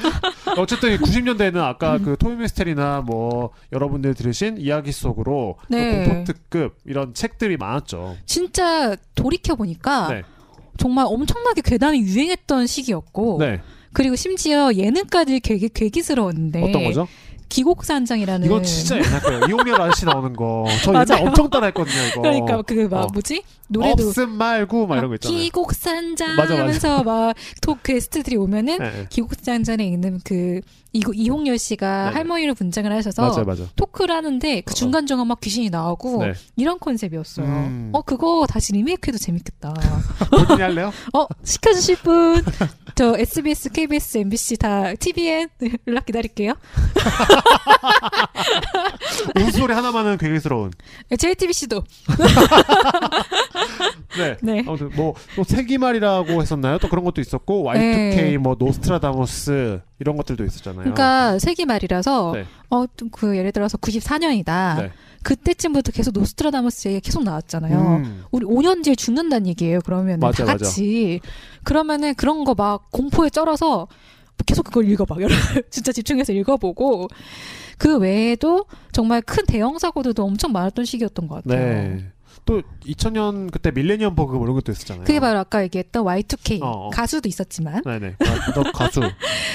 [0.57, 6.07] 어쨌든 90년대에는 아까 그 토요미스테리나 뭐 여러분들 들으신 이야기 속으로 네.
[6.07, 8.17] 공포 특급 이런 책들이 많았죠.
[8.27, 10.23] 진짜 돌이켜 보니까 네.
[10.77, 13.61] 정말 엄청나게 괴담이 유행했던 시기였고 네.
[13.93, 17.09] 그리고 심지어 예능까지 괴기, 괴기스러웠는데 어떤 거죠?
[17.49, 19.41] 기곡산장이라는 이건 진짜 옛날 거예요.
[19.49, 20.65] 이홍렬 아저씨 나오는 거.
[20.83, 21.27] 저 옛날 맞아요.
[21.29, 22.23] 엄청 따라했거든요, 이거.
[22.23, 23.07] 그러니까 그 막 어.
[23.13, 25.39] 뭐지 노래도 없음 말고 막 이런 거 있잖아요.
[25.39, 26.63] 기곡산장 맞아, 맞아.
[26.63, 29.07] 하면서 막톡 게스트들이 오면은 네.
[29.09, 30.61] 기곡산장에 있는 그
[30.93, 32.15] 이고 이홍열 씨가 네네.
[32.15, 33.69] 할머니로 분장을 하셔서 맞아요, 맞아요.
[33.75, 36.35] 토크를 하는데 그 중간 중간 막 귀신이 나오고 네.
[36.57, 37.47] 이런 컨셉이었어요.
[37.47, 37.91] 음.
[37.93, 39.75] 어 그거 다시 리메이크해도 재밌겠다.
[40.31, 40.93] 본인이 할래요?
[41.13, 42.45] 어 시켜주실 분
[42.95, 45.49] 저 SBS, KBS, MBC 다 TVN
[45.89, 46.55] 연락 기다릴게요.
[49.37, 50.71] 목소리 하나만은 괴괴스러운.
[51.19, 51.83] JTBC도
[54.19, 54.37] 네.
[54.43, 54.65] 네.
[54.67, 56.79] 아무튼 뭐또 세기말이라고 했었나요?
[56.79, 58.39] 또 그런 것도 있었고 Y2K 네.
[58.39, 60.81] 뭐 노스트라다무스 이런 것들도 있었잖아요.
[60.83, 62.47] 그러니까 세기말이라서 네.
[62.69, 64.81] 어그 예를 들어서 94년이다.
[64.83, 64.93] 네.
[65.23, 67.79] 그때쯤부터 계속 노스트라다무스 얘기가 계속 나왔잖아요.
[68.05, 68.25] 음.
[68.31, 69.81] 우리 5년 뒤에 죽는다는 얘기예요.
[69.85, 70.57] 그러면 다 맞아, 맞아.
[70.65, 71.21] 같이
[71.63, 73.89] 그러면은 그런 거 막 공포에 쩔어서
[74.47, 75.17] 계속 그걸 읽어봐.
[75.71, 77.09] 진짜 집중해서 읽어보고
[77.79, 81.59] 그 외에도 정말 큰 대형 사고들도 엄청 많았던 시기였던 것 같아요.
[81.59, 82.07] 네.
[82.47, 85.05] 또 2000년 그때 밀레니엄 버그 뭐 이런 것도 있었잖아요.
[85.05, 86.91] 그게 바로 아까 얘기했던 Y2K 어, 어.
[86.91, 88.17] 가수도 있었지만 네네.
[88.21, 89.01] 아, 너 가수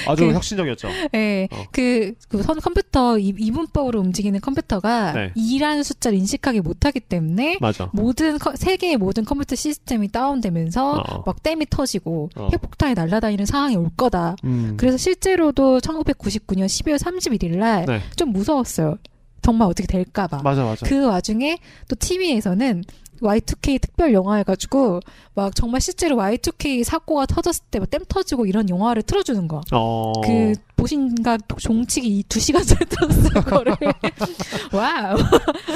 [0.08, 0.88] 아주 그- 혁신적이었죠.
[1.12, 1.64] 네, 어.
[1.70, 5.32] 그, 그 선- 컴퓨터, 이, 이분법으로 움직이는 컴퓨터가 네.
[5.36, 7.88] 2라는 숫자를 인식하기 못하기 때문에 맞아.
[7.92, 11.22] 모든, 커- 세계의 모든 컴퓨터 시스템이 다운되면서 어.
[11.24, 12.48] 막 댐이 터지고 어.
[12.52, 14.34] 핵폭탄이 날아다니는 상황이 올 거다.
[14.44, 14.74] 음.
[14.76, 18.38] 그래서 실제로도 1999년 12월 31일 날좀 네.
[18.38, 18.96] 무서웠어요.
[19.42, 20.40] 정말 어떻게 될까 봐.
[20.42, 20.86] 맞아 맞아.
[20.86, 22.84] 그 와중에 또 TV에서는
[23.20, 25.00] Y2K 특별 영화 해가지고
[25.34, 29.60] 막 정말 실제로 Y2K 사고가 터졌을 때막댐 터지고 이런 영화를 틀어주는 거야.
[29.72, 30.12] 어.
[30.22, 33.44] 그 보신각 종치기 두 시간짜리 틀었어요.
[33.44, 33.76] 그거를.
[34.72, 35.18] 와우.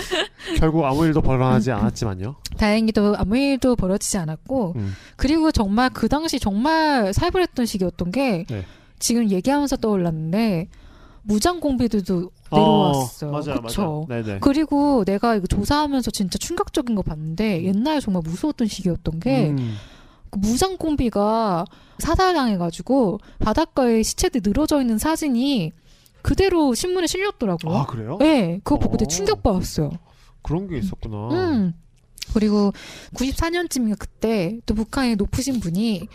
[0.58, 2.36] 결국 아무 일도 일어나지 않았지만요.
[2.56, 4.94] 다행히도 아무 일도 벌어지지 않았고 음.
[5.16, 8.64] 그리고 정말 그 당시 정말 살벌했던 시기였던 게 네.
[8.98, 10.68] 지금 얘기하면서 떠올랐는데
[11.26, 13.30] 무장 공비들도 내려왔어요.
[13.30, 14.06] 어, 맞아요, 그쵸?
[14.08, 14.22] 맞아요.
[14.22, 14.38] 네네.
[14.40, 19.74] 그리고 내가 이거 조사하면서 진짜 충격적인 거 봤는데 옛날에 정말 무서웠던 시기였던 게 음.
[20.30, 21.64] 그 무장 공비가
[21.98, 25.72] 사살당해가지고 바닷가에 시체들 늘어져 있는 사진이
[26.22, 27.74] 그대로 신문에 실렸더라고요.
[27.74, 28.18] 아 그래요?
[28.20, 28.96] 네, 그거 보고 어.
[28.96, 29.90] 되게 충격받았어요.
[30.42, 31.28] 그런 게 있었구나.
[31.30, 31.74] 음.
[32.32, 32.72] 그리고
[33.14, 36.08] 94년쯤인가 그때 또 북한의 높으신 분이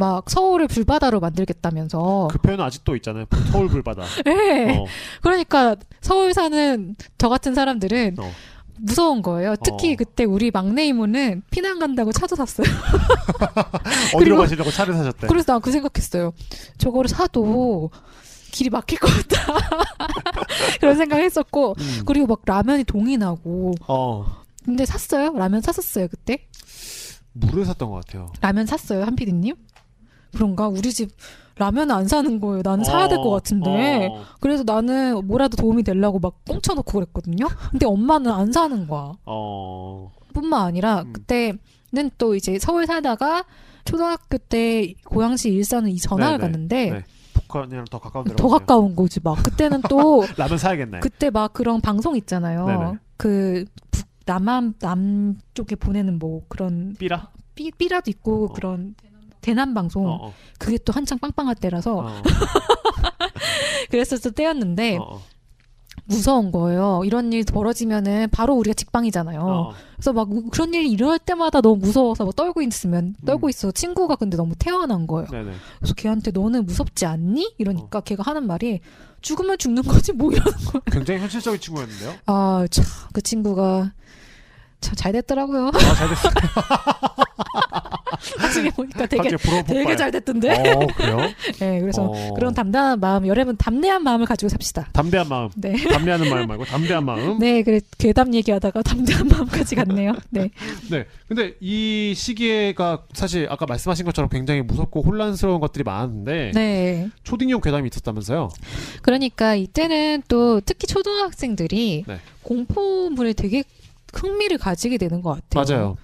[0.00, 2.28] 막 서울을 불바다로 만들겠다면서.
[2.32, 3.26] 그 표현은 아직도 있잖아요.
[3.52, 4.02] 서울 불바다.
[4.24, 4.74] 네.
[4.80, 4.86] 어.
[5.20, 8.30] 그러니까 서울 사는 저 같은 사람들은 어.
[8.78, 9.56] 무서운 거예요.
[9.62, 9.96] 특히 어.
[9.98, 12.66] 그때 우리 막내 이모는 피난 간다고 차도 샀어요.
[14.16, 15.26] 어디로 가시려고 차를 사셨대?
[15.26, 16.32] 그래서 난 그 생각했어요.
[16.78, 17.90] 저거를 사도
[18.52, 19.54] 길이 막힐 것 같다.
[20.80, 22.02] 그런 생각했었고 음.
[22.06, 23.74] 그리고 막 라면이 동이 나고.
[23.86, 24.24] 어.
[24.64, 25.32] 근데 샀어요?
[25.36, 26.46] 라면 샀었어요 그때?
[27.32, 28.32] 물을 샀던 것 같아요.
[28.40, 29.54] 라면 샀어요 한 PD님?
[30.32, 30.68] 그런가?
[30.68, 31.10] 우리 집
[31.56, 32.62] 라면 안 사는 거예요.
[32.64, 34.08] 나는 사야 될것 어, 같은데.
[34.10, 34.24] 어.
[34.40, 37.46] 그래서 나는 뭐라도 도움이 되려고 막 꽁쳐놓고 그랬거든요.
[37.70, 39.12] 근데 엄마는 안 사는 거야.
[39.26, 40.10] 어.
[40.32, 41.12] 뿐만 아니라 음.
[41.12, 43.44] 그때는 또 이제 서울 살다가
[43.84, 46.52] 초등학교 때 고양시 일산을 이 전학을 네네.
[46.52, 47.04] 갔는데 네.
[47.34, 48.58] 북한이랑 더 가까운 데로 더 가세요.
[48.58, 51.00] 가까운 거지 막 그때는 또 라면 사야겠네.
[51.00, 52.66] 그때 막 그런 방송 있잖아요.
[52.66, 52.92] 네네.
[53.18, 57.30] 그 북, 남한 남쪽에 보내는 뭐 그런 삐라?
[57.54, 58.94] 삐, 삐라도 있고 그런
[59.40, 60.34] 대남 방송 어, 어.
[60.58, 62.22] 그게 또 한창 빵빵할 때라서 어.
[63.90, 65.22] 그랬었을 때였는데 어, 어.
[66.04, 67.02] 무서운 거예요.
[67.04, 69.40] 이런 일 벌어지면은 바로 우리가 직방이잖아요.
[69.42, 69.72] 어.
[69.94, 73.50] 그래서 막 우- 그런 일이 일어날 때마다 너무 무서워서 뭐 떨고 있으면 떨고 음.
[73.50, 73.70] 있어.
[73.70, 75.28] 친구가 근데 너무 태어난 거예요.
[75.30, 75.52] 네네.
[75.78, 77.54] 그래서 걔한테 너는 무섭지 않니?
[77.58, 78.80] 이러니까 걔가 하는 말이
[79.20, 80.82] 죽으면 죽는 거지 뭐 이러는 거야.
[80.90, 82.14] 굉장히 현실적인 친구였는데요.
[82.26, 83.92] 아, 참, 그 친구가 참
[84.80, 85.70] 잘 됐더라고요.
[85.74, 86.28] 아, 잘 됐어.
[88.38, 89.30] 나중에 보니까 되게
[89.66, 89.96] 되게.
[89.96, 90.50] 잘 됐던데.
[90.72, 91.18] 어, 그래요?
[91.58, 92.34] 네, 그래서 어.
[92.34, 94.88] 그런 담대한 마음, 여러분 담대한 마음을 가지고 삽시다.
[94.92, 95.50] 담대한 마음.
[95.56, 95.76] 네.
[95.76, 97.38] 담대하는 마음 말고 담대한 마음.
[97.38, 100.12] 네, 그래 괴담 얘기하다가 담대한 마음까지 갔네요.
[100.30, 100.50] 네.
[100.90, 101.06] 네.
[101.28, 107.08] 근데 이 시기가 사실 아까 말씀하신 것처럼 굉장히 무섭고 혼란스러운 것들이 많았는데 네.
[107.24, 108.48] 초딩용 괴담이 있었다면서요?
[109.02, 112.18] 그러니까 이때는 또 특히 초등학생들이 네.
[112.42, 113.62] 공포물에 되게
[114.14, 115.76] 흥미를 가지게 되는 것 같아요.
[115.76, 115.96] 맞아요.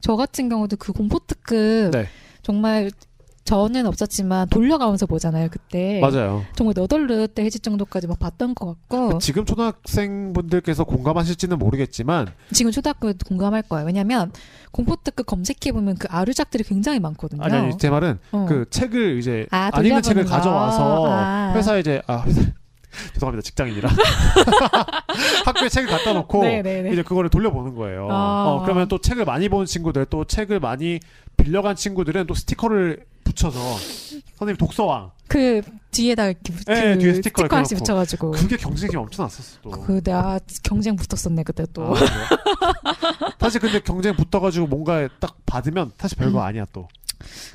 [0.00, 2.06] 저 같은 경우도 그 공포 특급 네.
[2.42, 2.90] 정말
[3.44, 5.98] 저는 없었지만 돌려가면서 보잖아요 그때.
[6.00, 6.44] 맞아요.
[6.54, 13.12] 정말 너덜르 때 해질 정도까지 막 봤던 것 같고 지금 초등학생분들께서 공감하실지는 모르겠지만 지금 초등학교
[13.26, 13.86] 공감할 거예요.
[13.86, 14.30] 왜냐면
[14.70, 17.42] 공포 특급 검색해 보면 그 아류작들이 굉장히 많거든요.
[17.42, 18.46] 아니 아니 제 말은 어.
[18.48, 20.24] 그 책을 이제 아, 안 읽는 책을.
[20.26, 21.52] 가져와서 아.
[21.56, 22.42] 회사에 이제 아 회사
[23.14, 23.88] 죄송합니다 직장인이라
[25.44, 26.92] 학교에 책을 갖다 놓고 네네네.
[26.92, 28.08] 이제 그거를 돌려보는 거예요.
[28.10, 28.44] 아.
[28.48, 31.00] 어, 그러면 또 책을 많이 본 친구들 또 책을 많이
[31.36, 33.58] 빌려간 친구들은 또 스티커를 붙여서
[34.36, 35.10] 선생님 독서왕.
[35.28, 35.62] 그
[35.92, 37.78] 뒤에다 이렇게 붙- 예, 그 뒤에 스티커 하나씩.
[37.78, 39.70] 붙여가지고 그게 경쟁이 엄청 났었어 또.
[39.70, 41.94] 그 내가 경쟁 붙었었네 그때 또.
[41.94, 41.94] 아?
[43.38, 46.88] 사실 근데 경쟁 붙어가지고 뭔가 딱 받으면 사실 별거 아니야 또.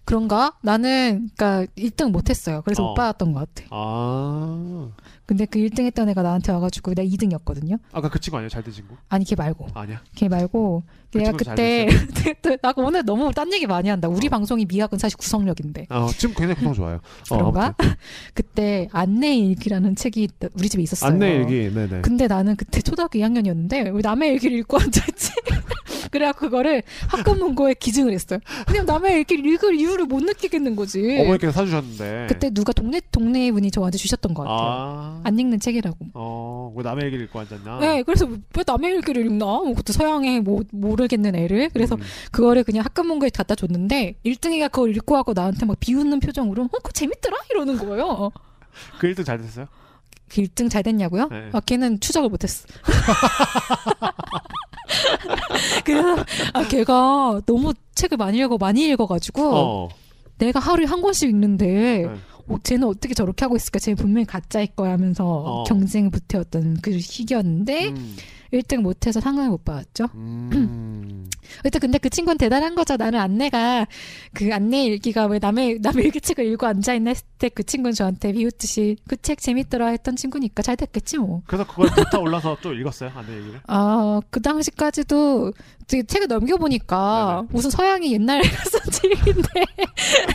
[0.05, 0.53] 그런가?
[0.61, 2.61] 나는 그러니까 1등 못했어요.
[2.63, 2.87] 그래서 어.
[2.89, 3.67] 못 받았던 것 같아.
[3.71, 4.89] 아.
[5.25, 7.79] 근데 그 1등 했던 애가 나한테 와가지고 내가 2등이었거든요.
[7.91, 8.49] 아까 그 친구 아니야?
[8.49, 8.95] 잘 된 친구?
[9.09, 9.67] 아니 걔 말고.
[9.73, 10.01] 아니야.
[10.15, 11.87] 걔 말고 그 내가 잘 그때
[12.61, 14.07] 나 오늘 너무 딴 얘기 많이 한다.
[14.07, 15.87] 우리 방송이 미학은 사실 구성력인데.
[15.89, 16.99] 어, 지금 굉장히 구성 좋아요.
[17.31, 17.75] 어, 그런가?
[18.35, 20.27] 그때 안내 일기라는 책이
[20.59, 21.11] 우리 집에 있었어요.
[21.11, 22.01] 안내 일기, 네네.
[22.01, 25.31] 근데 나는 그때 초등학교 2학년이었는데 왜 남의 일기를 읽고 앉아있지?
[26.15, 28.39] 그래갖고 그거를 학급 문고에 기증을 했어요.
[28.65, 31.19] 그냥 남의 일기를 읽을 이유를 못 느끼겠는 거지.
[31.19, 32.27] 어머니께서 사주셨는데.
[32.29, 34.57] 그때 누가 동네 동네 분이 저한테 주셨던 것 같아요.
[34.57, 35.21] 아.
[35.25, 35.97] 안 읽는 책이라고.
[36.13, 37.79] 어, 왜 남의 얘기를 읽고 앉았나?
[37.79, 39.45] 네, 그래서 왜 남의 일기를 읽나?
[39.45, 41.69] 뭐 그것도 서양에 뭐 모르겠는 애를.
[41.73, 42.01] 그래서 음.
[42.31, 46.67] 그거를 그냥 학급 문고에 갖다 줬는데 1등이가 그걸 읽고 하고 나한테 막 비웃는 표정으로 어,
[46.77, 48.31] 그거 재밌더라 이러는 거예요.
[48.99, 49.67] 그 1등 잘 됐어요?
[50.29, 51.27] 그 1등 잘 됐냐고요?
[51.29, 51.49] 네.
[51.51, 52.67] 아, 걔는 추적을 못했어.
[55.85, 59.89] 그래서 아, 걔가 너무 책을 많이 읽어 많이 읽어가지고 어.
[60.37, 62.15] 내가 하루에 한 권씩 읽는데 네.
[62.47, 63.79] 어, 쟤는 어떻게 저렇게 하고 있을까?
[63.79, 65.63] 쟤 분명히 가짜일 거야 하면서 어.
[65.63, 68.15] 경쟁에 붙어왔던 그 시기였는데 음.
[68.61, 70.05] 1등 못해서 상을 못 받았죠.
[70.15, 71.29] 음.
[71.63, 72.97] 일단 근데 그 친구는 대단한 거죠.
[72.97, 73.85] 나는 안내가
[74.33, 78.31] 그 안내 일기가 왜 남의 남의 일기책을 읽고 앉아 있나 했을 때 그 친구는 저한테
[78.33, 81.41] 비웃듯이 그 책 재밌더라 했던 친구니까 잘 됐겠지 뭐.
[81.47, 83.11] 그래서 그걸 붙어 올라서 또 읽었어요?
[83.15, 83.59] 안내 얘기를?
[83.67, 85.51] 아, 그 당시까지도
[85.87, 89.65] 책을 넘겨보니까 무슨 서양이 옛날에 쓴 책인데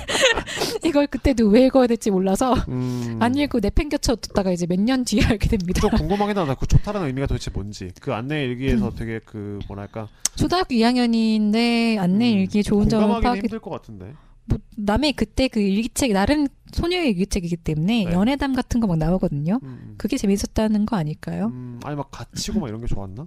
[0.84, 3.16] 이걸 그때도 왜 읽어야 될지 몰라서 음.
[3.20, 5.80] 안 읽고 내팽겨쳐 뒀다가 이제 몇 년 뒤에 알게 됩니다.
[5.80, 6.54] 좀 궁금하긴 하다.
[6.54, 7.90] 그 초타라는 의미가 도대체 뭔지.
[8.00, 13.58] 그 안내 일기에서 되게 그 뭐랄까 초등학교 2학년인데 안내 일기 좋은 점을 공감하기 파악해 힘들
[13.60, 14.12] 것 같은데.
[14.46, 18.12] 뭐 남의 그때 그 일기책 나름 소녀의 일기책이기 때문에 네.
[18.12, 19.60] 연애담 같은 거 막 나오거든요.
[19.62, 19.94] 음.
[19.98, 21.46] 그게 재밌었다는 거 아닐까요?
[21.46, 23.26] 음, 아니 막 갇히고 막 이런 게 좋았나?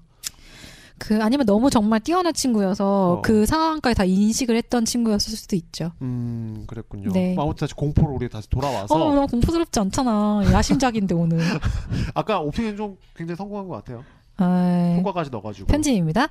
[0.99, 3.21] 그 아니면 너무 정말 뛰어난 친구여서 어.
[3.21, 5.91] 그 상황까지 다 인식을 했던 친구였을 수도 있죠.
[6.01, 7.11] 음, 그랬군요.
[7.11, 7.34] 네.
[7.34, 10.43] 뭐 아무튼 다시 공포로 우리 다시 돌아와서 어, 너무 공포스럽지 않잖아.
[10.51, 11.39] 야심작인데 오늘.
[12.13, 14.03] 아까 오프닝 좀 굉장히 성공한 것 같아요.
[14.43, 15.67] 아, 효과까지 넣어가지고.
[15.67, 16.27] 편집입니다.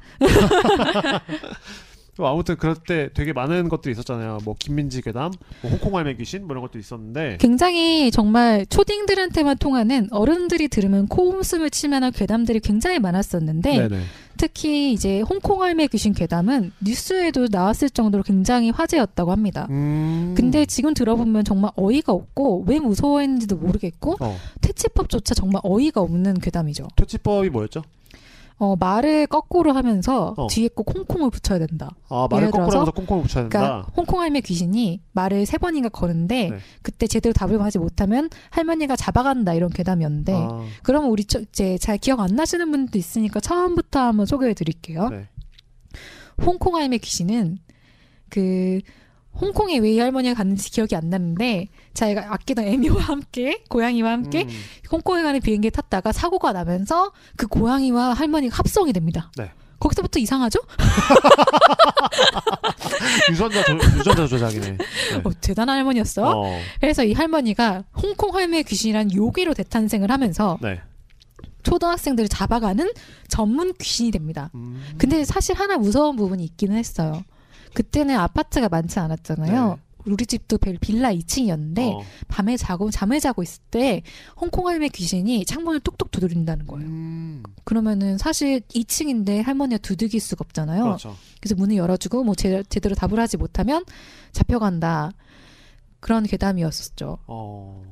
[2.16, 4.38] 또 아무튼 그럴 때 되게 많은 것들이 있었잖아요.
[4.44, 5.32] 뭐 김민지 괴담,
[5.62, 7.38] 뭐 홍콩 할매 귀신 뭐 이런 것도 있었는데.
[7.40, 14.02] 굉장히 정말 초딩들한테만 통하는 어른들이 들으면 코웃음을 칠 만한 괴담들이 굉장히 많았었는데 네네.
[14.36, 19.66] 특히 이제 홍콩 할매 귀신 괴담은 뉴스에도 나왔을 정도로 굉장히 화제였다고 합니다.
[19.70, 20.34] 음.
[20.36, 24.36] 근데 지금 들어보면 정말 어이가 없고 왜 무서워했는지도 모르겠고 어.
[24.60, 26.88] 퇴치법조차 정말 어이가 없는 괴담이죠.
[26.96, 27.82] 퇴치법이 뭐였죠?
[28.59, 30.46] 어, 말을 거꾸로 하면서 어.
[30.46, 31.90] 뒤에 꼭 콩콩을 붙여야 된다.
[32.09, 33.59] 아 말을 거꾸로 들어서 하면서 콩콩을 붙여야 된다.
[33.59, 36.59] 그러니까 홍콩 할매 귀신이 말을 세 번인가 거는데 네.
[36.82, 40.64] 그때 제대로 답을 하지 못하면 할머니가 잡아간다 이런 괴담이었는데 아.
[40.82, 45.09] 그러면 우리 저- 이제 잘 기억 안 나시는 분도 있으니까 처음부터 한번 소개해 드릴게요.
[45.09, 45.28] 네.
[46.44, 47.59] 홍콩 할매 귀신은
[48.28, 48.80] 그
[49.41, 54.49] 홍콩에 왜 이 할머니가 갔는지 기억이 안 나는데 자기가 아끼던 애미와 함께 고양이와 함께 음.
[54.91, 59.30] 홍콩에 가는 비행기에 탔다가 사고가 나면서 그 고양이와 할머니가 합성이 됩니다.
[59.37, 59.51] 네.
[59.80, 60.61] 거기서부터 이상하죠?
[63.30, 64.70] 유전자 조, 유전자 조작이네.
[64.70, 64.76] 네.
[65.24, 66.41] 어, 대단한 할머니였어.
[66.41, 66.59] 어.
[66.80, 70.80] 그래서 이 할머니가 홍콩 할매 귀신이란 요괴로 대탄생을 하면서 네.
[71.64, 72.91] 초등학생들을 잡아가는
[73.28, 74.51] 전문 귀신이 됩니다.
[74.55, 74.83] 음.
[74.99, 77.22] 근데 사실 하나 무서운 부분이 있기는 했어요.
[77.74, 79.78] 그때는 아파트가 많지 않았잖아요.
[80.04, 81.92] 우리 집도 벨- 빌라 2층이었는데 네.
[81.92, 82.02] 어.
[82.26, 84.02] 밤에 자고 잠을 자고 있을 때
[84.36, 86.88] 홍콩 할매 귀신이 창문을 뚝뚝 두드린다는 거예요.
[86.88, 87.42] 음.
[87.64, 90.82] 그러면은 사실 2층인데 할머니가 두들길 수가 없잖아요.
[90.82, 91.16] 그렇죠.
[91.40, 93.84] 그래서 문을 열어주고 뭐 제, 제대로 답을 하지 못하면
[94.32, 95.12] 잡혀간다.
[96.00, 97.18] 그런 괴담이었었죠.
[97.28, 97.84] 어.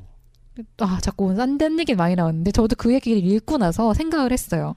[0.78, 4.74] 아, 자꾸 딴 얘기 많이 나왔는데 저도 그 얘기를 읽고 나서 생각을 했어요.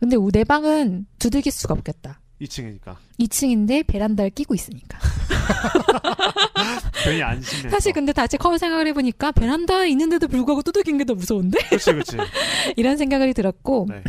[0.00, 2.20] 근데 우- 내 방은 두들길 수가 없겠다.
[2.40, 4.98] 2층이니까 2층인데 베란다를 끼고 있으니까.
[7.04, 7.70] 괜히 안심해.
[7.70, 11.58] 사실 근데 다시 커 생각을 해보니까 베란다에 있는데도 불구하고 두들긴 게 더 무서운데?
[11.68, 12.16] 그렇지, 그렇지.
[12.76, 14.02] 이런 생각이 들었고 네.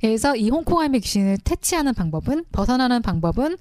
[0.00, 3.56] 그래서 이 홍콩 할매 귀신을 퇴치하는 방법은 벗어나는 방법은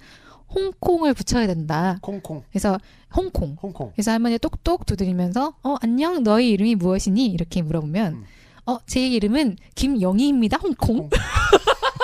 [0.54, 1.98] 홍콩을 붙여야 된다.
[2.02, 2.44] 콩콩.
[2.50, 2.78] 그래서
[3.16, 3.56] 홍콩.
[3.62, 3.92] 홍콩.
[3.94, 8.24] 그래서 할머니 똑똑 두드리면서 어 안녕 너희 이름이 무엇이니 이렇게 물어보면 음.
[8.66, 11.10] 어제 이름은 김영희입니다 홍콩.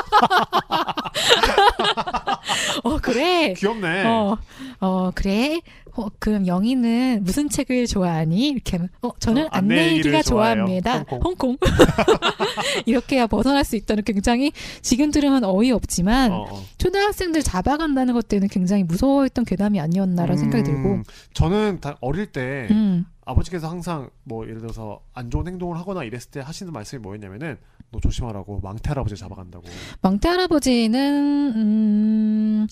[2.84, 3.53] 어 그래.
[3.53, 4.05] 귀엽네.
[4.05, 4.38] 어,
[4.80, 5.60] 어 그래
[6.00, 8.50] 어, 그럼 영희는 무슨 책을 좋아하니?
[8.50, 10.22] 이렇게 하면, 어, 저는 어, 안내 일기가.
[10.22, 11.00] 좋아합니다.
[11.10, 11.22] 홍콩.
[11.24, 11.58] 홍콩.
[12.86, 16.64] 이렇게 해야 벗어날 수 있다는 굉장히 지금 들으면 어이없지만 어, 어.
[16.78, 20.89] 초등학생들 잡아간다는 것 때는 굉장히 무서워했던 괴담이 아니었나라는 생각이 들고.
[20.89, 23.06] 음, 저는 다 어릴 때 음.
[23.26, 27.58] 아버지께서 항상 뭐 예를 들어서 안 좋은 행동을 하거나 이랬을 때 하시는 말씀이 뭐였냐면은
[27.91, 29.66] 너 조심하라고 망태 할아버지 잡아간다고.
[30.02, 32.68] 망태 할아버지는 음,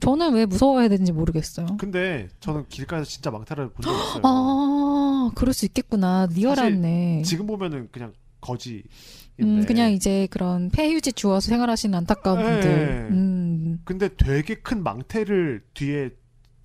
[0.00, 1.66] 저는 왜 무서워해야 되는지 모르겠어요.
[1.78, 4.22] 근데 저는 길가에서 진짜 망태를 본적 있어요.
[4.24, 6.28] 아, 그럴 수 있겠구나.
[6.32, 7.22] 리얼하네.
[7.22, 8.84] 지금 보면은 그냥 거지.
[9.40, 12.60] 음, 그냥 이제 그런 폐휴지 주워서 생활하시는 안타까운 분들.
[12.62, 13.14] 네.
[13.14, 16.10] 음, 근데 되게 큰 망태를 뒤에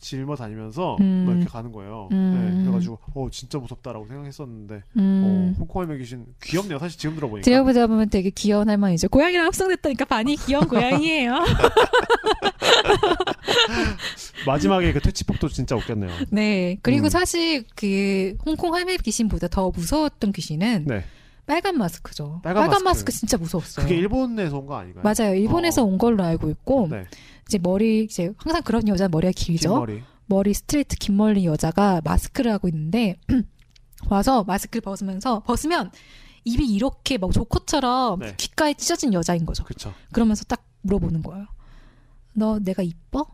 [0.01, 1.23] 짊어 다니면서 음.
[1.25, 2.09] 뭐 이렇게 가는 거예요.
[2.11, 2.55] 음.
[2.57, 5.53] 네, 그래가지고 어 진짜 무섭다라고 생각했었는데 음.
[5.55, 6.79] 어, 홍콩에 계신 귀엽네요.
[6.79, 7.45] 사실 지금 들어보니까.
[7.45, 9.07] 들여보다 보면 되게 귀여운 할머니죠.
[9.09, 11.45] 고양이랑 합성됐다니까 반이 귀여운 고양이에요.
[14.45, 16.09] 마지막에 그 퇴치법도 진짜 웃겼네요.
[16.31, 16.77] 네.
[16.81, 17.09] 그리고 음.
[17.09, 21.03] 사실 그 홍콩 할매 귀신보다 더 무서웠던 귀신은 네.
[21.45, 22.39] 빨간 마스크죠.
[22.43, 23.09] 빨간 빨간, 마스크.
[23.09, 23.11] 마스크.
[23.11, 23.85] 진짜 무서웠어요.
[23.85, 25.03] 그게 일본에서 온 거 아닌가요?
[25.03, 25.35] 맞아요.
[25.35, 27.05] 일본에서 온 걸로 알고 있고 네.
[27.51, 29.69] 이제 머리 이제 항상 그런 여자 는 머리가 길죠.
[29.69, 30.03] 긴 머리.
[30.27, 33.17] 머리 스트레이트 긴 머리 여자가 마스크를 하고 있는데
[34.09, 35.91] 와서 마스크를 벗으면서 벗으면
[36.45, 38.35] 입이 이렇게 막 조커처럼 네.
[38.37, 39.65] 귓가에 찢어진 여자인 거죠.
[39.65, 39.93] 그쵸.
[40.13, 41.45] 그러면서 딱 물어보는 거예요.
[42.31, 43.27] 너 내가 이뻐?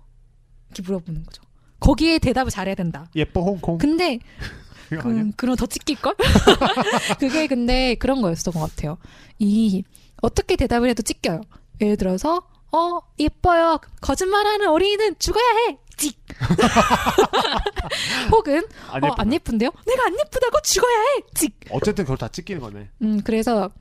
[0.71, 1.43] 이렇게 물어보는 거죠.
[1.79, 3.05] 거기에 대답을 잘해야 된다.
[3.15, 3.77] 예뻐 홍콩.
[3.77, 4.17] 근데?
[4.89, 6.15] 그, 그럼 더 찍힐 걸?
[7.19, 8.97] 그게 근데 그런 거였던 것 같아요.
[9.37, 9.83] 이
[10.23, 11.41] 어떻게 대답을 해도 찍혀요.
[11.81, 12.41] 예를 들어서
[12.71, 13.79] 어 예뻐요.
[14.01, 15.77] 거짓말하는 어린이는 죽어야 해.
[15.97, 16.17] 찍.
[18.31, 19.15] 혹은 안 어.
[19.17, 19.71] 안 예쁜데요?
[19.85, 21.21] 내가 안 예쁘다고 죽어야 해.
[21.33, 21.59] 찍.
[21.71, 22.89] 어쨌든 그걸 다 찍히는 거네.
[23.01, 23.71] 음 그래서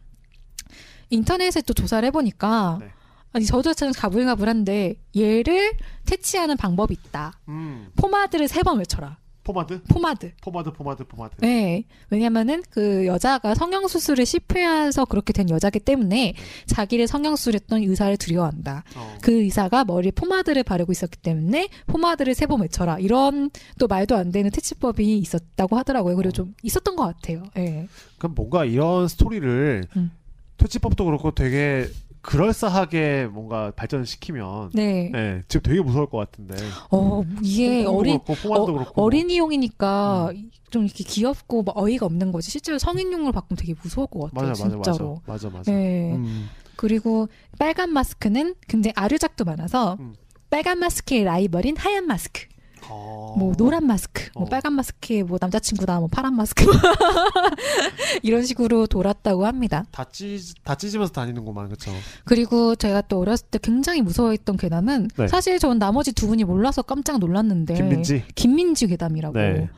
[1.10, 2.90] 인터넷에 또 조사를 해보니까 네.
[3.32, 5.72] 아니 저도 참 가불가불한데 얘를
[6.06, 7.38] 퇴치하는 방법이 있다.
[7.48, 7.90] 음.
[7.96, 9.18] 포마드를 세 번 외쳐라.
[9.46, 9.80] 포마드?
[9.84, 10.32] 포마드.
[10.42, 11.36] 포마드, 포마드, 포마드.
[11.38, 11.84] 네.
[12.10, 16.34] 왜냐면은 그 여자가 성형수술을 실패해서 그렇게 된 여자기 때문에
[16.66, 18.82] 자기를 성형수술했던 의사를 두려워한다.
[18.96, 19.18] 어.
[19.22, 22.98] 그 의사가 머리에 포마드를 바르고 있었기 때문에 포마드를 세 번 외쳐라.
[22.98, 26.16] 이런 또 말도 안 되는 퇴치법이 있었다고 하더라고요.
[26.16, 27.44] 그리고 좀 있었던 것 같아요.
[27.56, 27.86] 예.
[28.18, 30.10] 그럼 뭔가 이런 스토리를 음.
[30.56, 31.86] 퇴치법도 그렇고 되게
[32.26, 35.10] 그럴싸하게 뭔가 발전시키면 네.
[35.12, 36.56] 네, 지금 되게 무서울 것 같은데.
[36.90, 39.02] 어, 이게 어린, 그렇고 어, 그렇고.
[39.02, 40.32] 어린이용이니까
[40.70, 42.50] 좀 이렇게 귀엽고 막 어이가 없는 거지.
[42.50, 44.48] 실제로 성인용으로 바꾸면 되게 무서울 것 같아요.
[44.48, 45.22] 맞아, 진짜로.
[45.26, 45.72] 맞아, 맞아, 맞아.
[45.72, 46.14] 네.
[46.16, 46.48] 음.
[46.74, 50.14] 그리고 빨간 마스크는 굉장히 아류작도 많아서 음.
[50.50, 52.42] 빨간 마스크의 라이벌인 하얀 마스크.
[52.88, 53.34] 어.
[53.36, 54.48] 뭐 노란 마스크, 뭐 어.
[54.48, 56.64] 빨간 마스크의 뭐 남자친구다, 뭐 파란 마스크
[58.22, 59.84] 이런 식으로 돌았다고 합니다.
[59.90, 61.90] 다 찢, 다 찢으면서 다니는구만, 그쵸?
[62.24, 65.28] 그리고 제가 또 어렸을 때 굉장히 무서워했던 괴담은 네.
[65.28, 68.24] 사실 전 나머지 두 분이 몰라서 깜짝 놀랐는데 김민지?
[68.34, 69.38] 김민지 괴담이라고.
[69.38, 69.68] 네.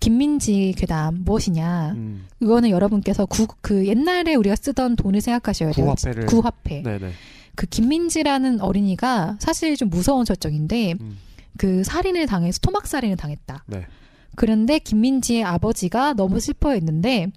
[0.00, 1.92] 김민지 괴담 무엇이냐?
[1.94, 2.26] 음.
[2.40, 5.86] 이거는 여러분께서 구, 그 옛날에 우리가 쓰던 돈을 생각하셔야 돼요.
[5.86, 6.26] 구화폐를.
[6.26, 6.82] 구화폐.
[6.82, 7.12] 네네.
[7.54, 11.18] 그 김민지라는 어린이가 사실 좀 무서운 설정인데 음.
[11.58, 13.64] 그 살인을 당해서 토막 살인을 당했다.
[13.66, 13.86] 네.
[14.36, 17.30] 그런데 김민지의 아버지가 너무 슬퍼했는데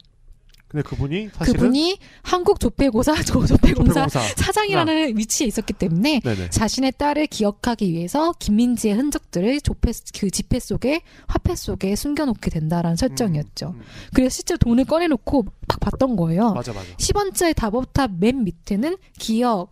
[0.67, 1.59] 근데 그분이 사실은.
[1.59, 4.19] 그분이 한국 조폐고사 조- 조폐공사 조폐공사.
[4.43, 6.49] 사장이라는 위치에 있었기 때문에 네네.
[6.49, 13.73] 자신의 딸을 기억하기 위해서 김민지의 흔적들을 조폐 그 지폐 속에 화폐 속에 숨겨놓게 된다라는 설정이었죠.
[13.77, 13.81] 음.
[14.13, 16.53] 그래서 실제 돈을 꺼내놓고 막 봤던 거예요.
[16.53, 16.87] 맞아, 맞아.
[16.97, 19.71] 10원짜리 다보탑 맨 밑에는 기억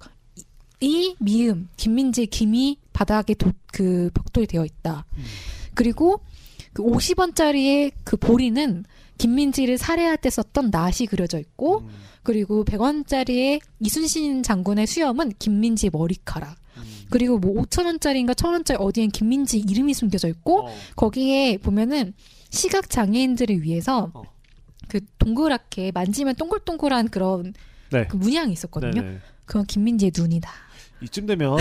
[0.79, 5.05] 이 미음 김민지 김이 바닥에 도, 그 벽돌이 되어 있다.
[5.17, 5.23] 음.
[5.73, 6.21] 그리고
[6.73, 8.85] 그 50원짜리의 그 보리는
[9.17, 11.89] 김민지를 살해할 때 썼던 낫이 그려져 있고 음.
[12.23, 16.57] 그리고 100원짜리의 이순신 장군의 수염은 김민지 머리카락.
[16.77, 16.83] 음.
[17.09, 20.75] 그리고 뭐 5천원짜리인가 1000원짜리 어디엔 김민지 이름이 숨겨져 있고 어.
[20.95, 22.13] 거기에 보면은
[22.49, 24.23] 시각 장애인들을 위해서 어.
[24.87, 27.53] 그 동그랗게 만지면 동글동글한 그런
[27.91, 28.07] 네.
[28.07, 29.01] 그 문양이 있었거든요.
[29.01, 29.19] 네네.
[29.45, 30.49] 그건 김민지의 눈이다.
[31.01, 31.57] 이쯤 되면.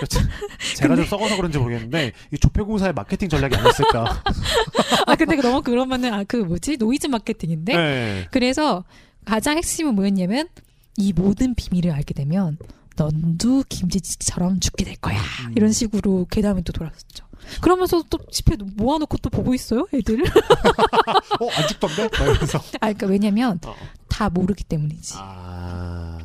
[0.76, 4.22] 제가 좀 썩어서 그런지 모르겠는데, 이 조폐공사의 마케팅 전략이 아니었을까.
[5.06, 7.76] 아 근데 너무 그러면은 아 그 뭐지 노이즈 마케팅인데.
[7.76, 8.28] 네.
[8.30, 8.84] 그래서
[9.24, 10.48] 가장 핵심은 뭐였냐면
[10.96, 12.58] 이 모든 비밀을 알게 되면
[12.96, 15.18] 넌도 김지지처럼 죽게 될 거야.
[15.46, 15.52] 음.
[15.56, 17.24] 이런 식으로 괴담이 또 돌았었죠.
[17.60, 20.22] 그러면서 또 집에 모아놓고 또 보고 있어요, 애들.
[21.40, 22.04] 어, 안 죽던데?
[22.04, 23.74] 아, 그러니까 왜냐면 어.
[24.08, 25.14] 다 모르기 때문이지.
[25.18, 26.18] 아.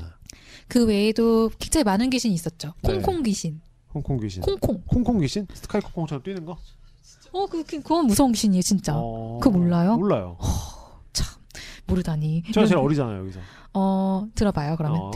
[0.70, 2.74] 그 외에도 굉장히 많은 귀신이 있었죠.
[2.84, 2.94] 네.
[2.94, 3.60] 콩콩 귀신,
[3.94, 4.42] 홍콩 귀신.
[4.42, 4.82] 콩콩.
[4.86, 5.46] 콩콩 귀신?
[5.54, 6.58] 스카이 콩콩처럼 뛰는 거?
[7.32, 8.94] 어, 그, 그 그건 무서운 귀신이에요, 진짜.
[8.96, 9.40] 어...
[9.42, 9.98] 그거 몰라요?
[9.98, 10.38] 몰라요.
[11.88, 12.44] 모르다니.
[12.54, 13.40] 제가 제일 어리잖아요, 여기서.
[13.74, 14.76] 어, 들어봐요.
[14.78, 15.12] 그러면 어.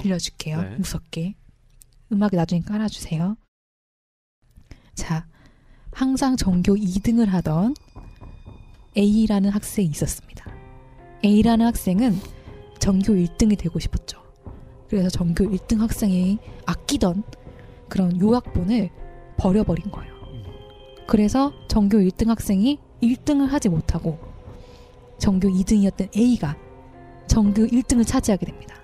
[5.91, 7.76] 항상 전교 2등을 하던
[8.97, 10.51] A라는 학생이 있었습니다.
[11.24, 12.20] A라는 학생은
[12.80, 14.22] 전교 1등이 되고 싶었죠.
[14.94, 16.38] 그래서 전교 1등 학생이
[16.68, 17.24] 아끼던
[17.89, 18.91] 그런 요학본을
[19.38, 20.14] 버려버린 거예요.
[21.08, 24.20] 그래서 전교 1등 학생이 1등을 하지 못하고
[25.18, 26.56] 전교 2등이었던 A가
[27.26, 28.76] 전교 1등을 차지하게 됩니다.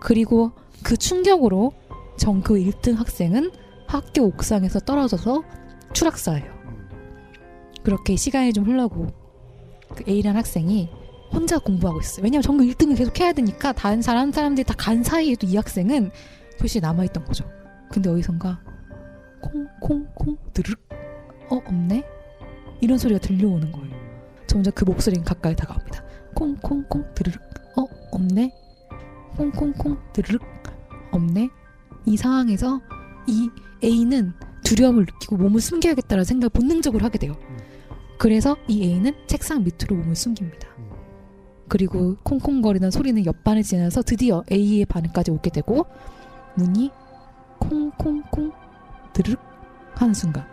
[0.00, 0.50] 그리고
[0.82, 1.72] 그 충격으로
[2.16, 3.52] 전교 1등 학생은
[3.86, 5.44] 학교 옥상에서 떨어져서
[5.92, 6.52] 추락사예요.
[7.84, 9.06] 그렇게 시간이 좀 흘러고
[9.94, 10.88] 그 A라는 학생이
[11.32, 12.24] 혼자 공부하고 있어요.
[12.24, 16.10] 왜냐면 전교 1등을 계속 해야 되니까 다른 다른 사람들이 다 간 사이에도 이 학생은
[16.58, 17.44] 교실에 남아 있던 거죠.
[17.90, 18.60] 근데 어디선가
[19.40, 20.78] 콩콩콩 드르륵
[21.50, 22.04] 어 없네
[22.80, 23.88] 이런 소리가 들려오는 거예요.
[24.46, 26.02] 점점 그 목소리는 가까이 다가옵니다.
[26.34, 27.40] 콩콩콩 드르륵
[27.76, 28.52] 어 없네
[29.36, 30.42] 콩콩콩 드르륵
[31.12, 31.48] 없네
[32.06, 32.80] 이 상황에서
[33.26, 33.50] 이
[33.84, 34.32] A는
[34.64, 37.36] 두려움을 느끼고 몸을 숨겨야겠다는 생각을 본능적으로 하게 돼요.
[38.18, 40.68] 그래서 이 A는 책상 밑으로 몸을 숨깁니다.
[41.68, 45.86] 그리고 콩콩거리는 소리는 옆반을 지나서 드디어 A의 반응까지 오게 되고
[46.54, 46.90] 문이
[47.58, 48.52] 콩콩콩
[49.12, 49.40] 드르륵
[49.94, 50.46] 하는 순간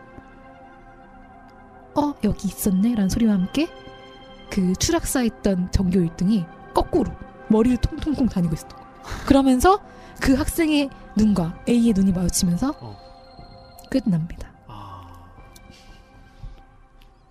[1.95, 3.67] 어 여기 있었네 라는 소리와 함께
[4.49, 7.11] 그 추락사 있던 전교 1등이 거꾸로
[7.49, 8.93] 머리를 통통통 다니고 있었던 거예요.
[9.27, 9.79] 그러면서
[10.21, 12.73] 그 학생의 눈과 A의 눈이 마주치면서
[13.89, 14.55] 끝납니다.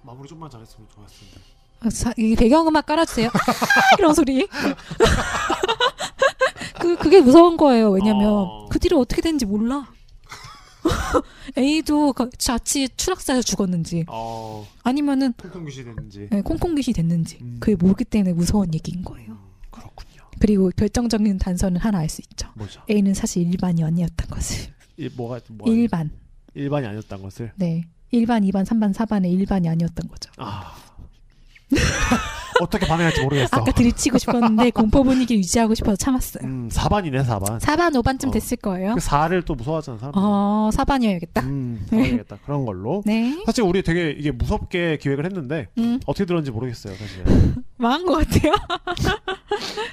[0.03, 1.54] 마무리 좀만 잘했으면 좋았을 텐데.
[1.85, 3.29] 아, 자, 이 배경음악 깔아주세요.
[3.33, 4.49] 아, 이런 소리.
[6.81, 7.91] 그 그게 무서운 거예요.
[7.91, 9.87] 왜냐면 그 뒤로 어떻게 됐는지 몰라.
[11.57, 16.29] A도 그 자칫 추락사에서 죽었는지 어, 아니면은 콩콩 귀시 됐는지.
[16.31, 19.39] 네, 콩콩 귀시 됐는지 그게 모르기 때문에 무서운 얘기인 거예요.
[20.41, 22.49] 그리고 결정적인 단서는 하나 알 수 있죠.
[22.55, 22.83] 뭐죠?
[22.91, 24.73] A는 사실 일반이 아니었던 것을.
[24.97, 26.11] 이 뭐가 뭐 일반.
[26.55, 27.53] 일반이 아니었던 것을.
[27.57, 27.87] 네.
[28.13, 30.31] 1반, 2반, 3반, 4반의 일반이 아니었던 거죠.
[30.37, 30.73] 아.
[32.61, 33.49] 어떻게 반응할지 모르겠어.
[33.57, 36.45] 아까 들이치고 싶었는데 공포 분위기 유지하고 싶어서 참았어요.
[36.47, 37.59] 음, 4반이네, 4반.
[37.61, 38.95] 4반, 5반쯤 됐을 거예요.
[38.95, 40.13] 그 4를 또 무서워하잖아, 사람.
[40.17, 41.43] 어, 4반이어야겠다.
[41.43, 42.39] 음, 알겠다.
[42.45, 43.03] 그런 걸로.
[43.07, 43.43] 네.
[43.47, 45.99] 사실 우리 되게 이게 무섭게 기획을 했는데 음.
[46.07, 47.25] 어떻게 들었는지 모르겠어요, 사실.
[47.77, 48.53] 망한 것 같아요.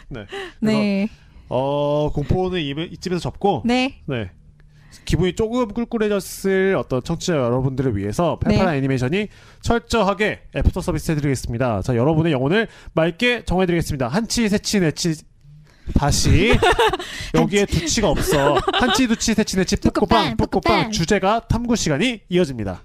[0.09, 0.25] 네.
[0.59, 1.07] 네.
[1.49, 4.01] 어, 공포는 이, 이쯤에서 접고 네.
[4.05, 4.31] 네.
[5.05, 8.77] 기분이 조금 꿀꿀해졌을 어떤 청취자 여러분들을 위해서 팔팔한 네.
[8.77, 9.27] 애니메이션이
[9.61, 11.81] 철저하게 애프터 서비스 해드리겠습니다.
[11.81, 14.07] 자, 여러분의 영혼을 맑게 정해드리겠습니다.
[14.07, 15.15] 한치, 세치, 네치,
[15.95, 16.53] 다시
[17.35, 18.57] 여기에 두치가 없어.
[18.73, 22.83] 한치, 두치, 세치, 네치, 뿌꾸빵, 뿌꾸빵 주제가 탐구 시간이 이어집니다.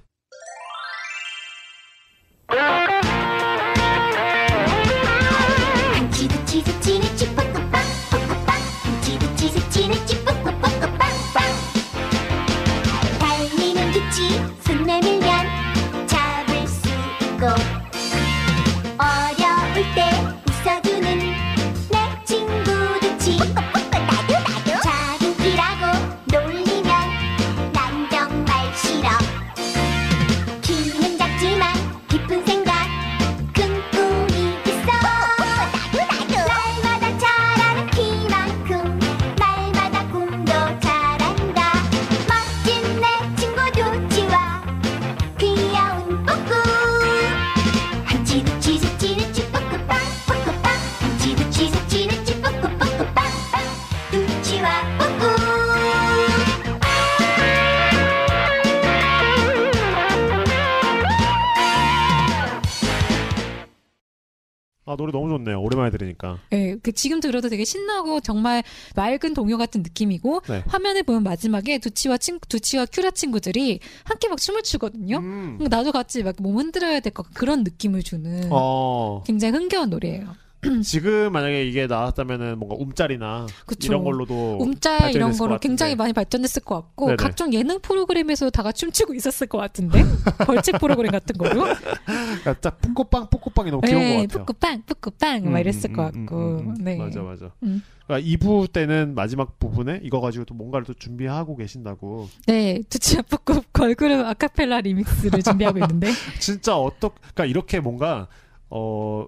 [65.06, 65.60] 노래 너무 좋네요.
[65.60, 66.38] 오랜만에 들으니까.
[66.50, 68.62] 네, 그 지금 들어도 되게 신나고 정말
[68.94, 70.62] 맑은 동요 같은 느낌이고 네.
[70.66, 75.18] 화면을 보면 마지막에 두치와 친 두치와 큐라 친구들이 함께 막 춤을 추거든요.
[75.18, 75.58] 음.
[75.70, 79.22] 나도 같이 막 몸 흔들어야 될것 같은 그런 느낌을 주는 어.
[79.26, 80.34] 굉장히 흥겨운 노래예요.
[80.82, 83.88] 지금 만약에 이게 나왔다면은 뭔가 움짤이나 그쵸.
[83.92, 85.58] 이런 걸로도 움짤 이런 거로.
[85.58, 87.16] 굉장히 많이 발전됐을 것 같고 네네.
[87.16, 90.02] 각종 예능 프로그램에서 다 같이 춤추고 있었을 것 같은데
[90.46, 91.62] 벌칙 프로그램 같은 거로
[92.04, 94.44] 그러니까 딱 뿌꾸빵 뿌꾸빵이 너무 귀여운 네, 것 같아요.
[94.46, 96.74] 뿌꾸빵 뿌꾸빵 음, 막 이랬을 음, 것 음, 같고 음, 음, 음.
[96.84, 96.96] 네.
[96.96, 97.50] 맞아 맞아.
[97.62, 97.82] 음.
[98.06, 102.28] 그러니까 2부 때는 마지막 부분에 이거 가지고 또 뭔가를 또 준비하고 계신다고.
[102.46, 106.08] 네, 두치와 뿌꾸 걸그룹 아카펠라 리믹스를 준비하고 있는데
[106.38, 108.28] 진짜 어떻 그러니까 이렇게 뭔가
[108.70, 109.26] 어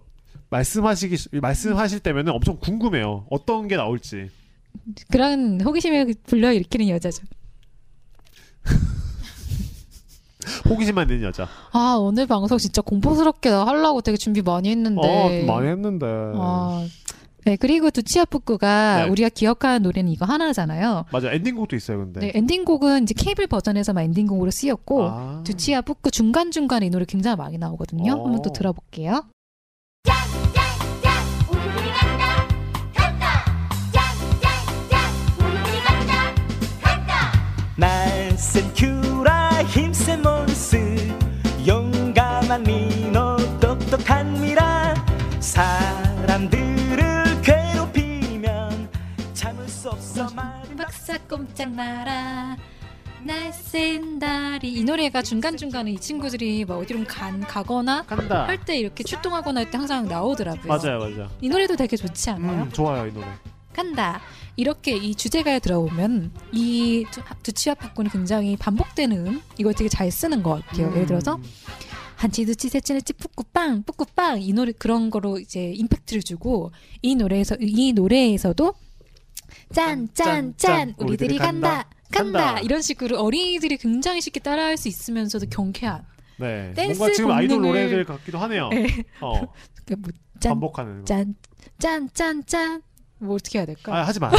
[0.50, 3.26] 말씀하시기 말씀하실 때면은 엄청 궁금해요.
[3.30, 4.30] 어떤 게 나올지.
[5.10, 7.24] 그런 호기심을 불러 일으키는 여자죠.
[10.68, 11.46] 호기심만 있는 여자.
[11.72, 16.06] 아 오늘 방송 진짜 공포스럽게 하려고 되게 준비 많이 했는데 어 많이 했는데.
[16.06, 16.86] 아
[17.44, 19.10] 네, 그리고 두치아 뿌꾸가 네.
[19.10, 21.06] 우리가 기억하는 노래는 이거 하나잖아요.
[21.10, 22.20] 맞아 엔딩곡도 있어요 근데.
[22.20, 25.42] 네, 엔딩곡은 이제 케이블 버전에서만 엔딩곡으로 쓰였고 아.
[25.44, 28.12] 두치아 뿌꾸 중간 중간에 이 노래 굉장히 많이 나오거든요.
[28.12, 28.24] 어.
[28.24, 29.24] 한번 또 들어볼게요.
[37.78, 40.96] 날쌘 큐라 힘센 몬스
[41.64, 44.94] 용감한 민호 똑똑한 미라
[45.38, 48.88] 사람들을 괴롭히면
[49.32, 52.56] 참을 수 없어 말 박사 꼼짝 마라
[53.22, 58.48] 날쌘 다리 이 노래가 중간 중간에 이 친구들이 뭐 어디로 간 가거나 간다.
[58.48, 60.66] 할 때 이렇게 출동하거나 할 때 항상 나오더라고요.
[60.66, 61.28] 맞아요 맞아.
[61.40, 62.62] 이 노래도 되게 좋지 않아요?
[62.64, 63.26] 음 좋아요 이 노래.
[63.82, 64.20] 간다.
[64.56, 70.42] 이렇게 이 주제가에 들어보면 이 두- 두치와 팝군이 굉장히 반복되는 음, 이걸 되게 잘 쓰는
[70.42, 70.90] 것 같아요.
[70.94, 71.38] 예를 들어서
[72.16, 76.72] 한치 두치 셋치 넷치 뿌꾸빵 뿌꾸빵 이 노래 그런 거로 이제 임팩트를 주고
[77.02, 78.74] 이 노래에서 이 노래에서도
[79.72, 82.60] 짠 짠 짠 우리들이 간다 간다 간다.
[82.60, 86.04] 이런 식으로 어린이들이 굉장히 쉽게 따라할 수 있으면서도 경쾌한
[86.38, 86.72] 네.
[86.74, 88.70] 댄스 뭔가 지금 아이돌 노래들 같기도 하네요.
[88.70, 89.04] 네.
[89.20, 89.42] 어.
[89.86, 90.10] 그 뭐,
[90.40, 91.04] 짠, 반복하는 거.
[91.04, 91.34] 짠,
[91.78, 92.82] 짠, 짠, 짠.
[93.20, 93.96] 뭐 어떻게 해야 될까?
[93.96, 94.30] 아 하지 마.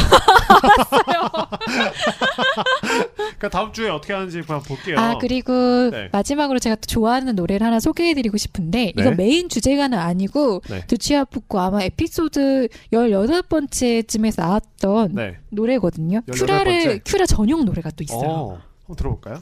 [3.18, 4.98] 그러니까 다음 주에 어떻게 하는지 그냥 볼게요.
[4.98, 5.52] 아 그리고
[5.90, 6.08] 네.
[6.12, 9.16] 마지막으로 제가 또 좋아하는 노래를 하나 소개해드리고 싶은데 이거 네.
[9.16, 10.86] 메인 주제가는 아니고 네.
[10.86, 15.36] 두치와 뿌꾸 아마 에피소드 18번째쯤에서 나왔던 네.
[15.50, 16.20] 노래거든요.
[16.22, 16.38] 18번째.
[16.38, 18.28] 큐라를 큐라 전용 노래가 또 있어요.
[18.28, 19.38] 어, 한번 들어볼까요?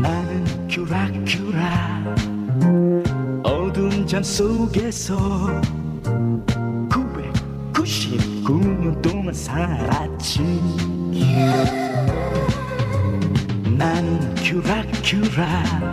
[0.00, 1.87] 나는 큐라 큐라
[4.18, 5.16] 잠 속에서
[7.72, 10.42] 999년 동안 살았지
[13.76, 15.92] 나는 큐라 큐라.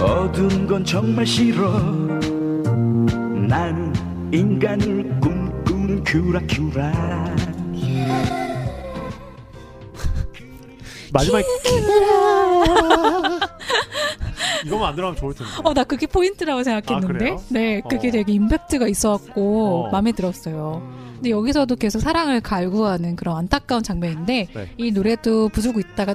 [0.00, 1.72] 어두운 건 정말 싫어.
[3.48, 3.92] 나는
[4.32, 6.92] 인간을 꿈꾸는 큐라 큐라.
[11.12, 11.42] 마지막
[14.64, 15.52] 이거만 안 들어가면 좋을 텐데.
[15.64, 17.30] 어, 나 그게 포인트라고 생각했는데.
[17.30, 17.36] 아?
[17.50, 18.10] 네, 그게 어.
[18.12, 19.90] 되게 임팩트가 있어갖고 어.
[19.90, 20.82] 마음에 들었어요.
[21.14, 24.68] 근데 여기서도 계속 사랑을 갈구하는 그런 안타까운 장면인데 네.
[24.76, 26.14] 이 노래도 부수고 있다가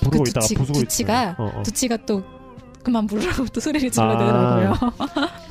[0.00, 1.36] 부르고 그 있다가 두치, 부수고 두치가.
[1.38, 1.62] 어, 어.
[1.62, 2.22] 두치가 또
[2.84, 4.74] 그만 부르라고 또 소리를 질러대더라고요.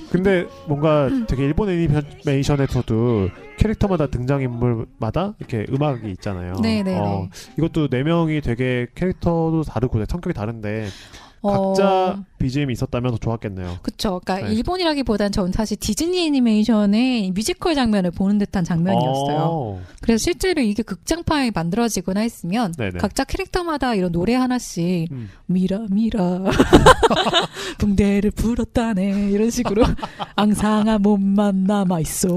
[0.10, 6.54] 근데 뭔가 되게 일본 애니메이션에서도 캐릭터마다 등장인물마다 이렇게 음악이 있잖아요.
[6.62, 6.98] 네네네.
[6.98, 7.28] 어,
[7.58, 11.25] 이것도 네 명이 되게 캐릭터도 다르고 성격이 다른데 어.
[11.46, 13.80] 각자 BGM이 있었다면 더 좋았겠네요.
[13.82, 14.22] 그쵸.
[14.24, 14.54] 그러니까 네.
[14.56, 19.38] 일본이라기보단 전 사실 디즈니 애니메이션의 뮤지컬 장면을 보는 듯한 장면이었어요.
[19.40, 19.82] 어.
[20.02, 23.00] 그래서 실제로 이게 극장판이 만들어지거나 했으면 네네.
[23.00, 25.30] 각자 캐릭터마다 이런 노래 하나씩 음.
[25.48, 26.44] 미라 미라
[27.80, 29.84] 붕대를 불었다네 이런 식으로
[30.36, 32.28] 앙상한 몸만 남아 있어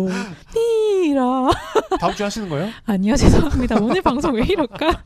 [0.55, 1.51] 미라
[2.01, 2.71] 다음 주에 하시는 거예요?
[2.87, 5.03] 아니요 죄송합니다 오늘 방송 왜 이럴까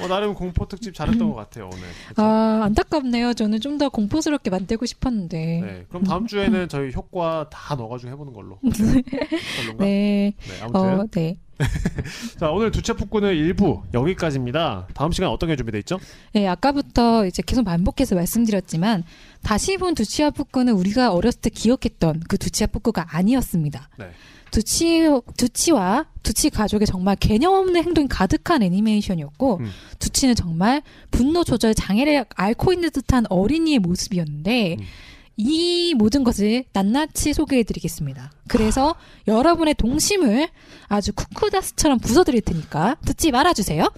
[0.00, 1.84] 어, 나름 공포 특집 잘했던 것 같아요 오늘.
[2.16, 8.12] 아 안타깝네요 저는 좀더 공포스럽게 만들고 싶었는데 네, 그럼 다음 주에는 저희 효과 다 넣어가지고
[8.12, 8.58] 해보는 걸로.
[9.56, 9.84] 별론가?
[9.84, 10.34] 네.
[10.38, 10.80] 네, 아무튼.
[10.80, 11.38] 어, 네.
[12.38, 14.86] 자, 오늘 두채 북구는 1부 여기까지입니다.
[14.92, 15.98] 다음 시간 어떤 게 준비돼 있죠?
[16.32, 19.02] 네, 아까부터 이제 계속 반복해서 말씀드렸지만
[19.42, 23.88] 다시 본 두치아 뿌꾸는 우리가 어렸을 때 기억했던 그 두치아 뿌꾸가 아니었습니다.
[23.98, 24.10] 네.
[24.50, 29.70] 두치 두치와 두치 가족의 정말 개념 없는 행동이 가득한 애니메이션이었고 음.
[29.98, 34.84] 두치는 정말 분노 조절 장애를 앓고 있는 듯한 어린이의 모습이었는데 음.
[35.36, 38.30] 이 모든 것을 낱낱이 소개해드리겠습니다.
[38.46, 38.94] 그래서
[39.26, 40.48] 여러분의 동심을
[40.88, 43.88] 아주 쿠쿠다스처럼 부숴드릴 테니까 듣지 말아주세요.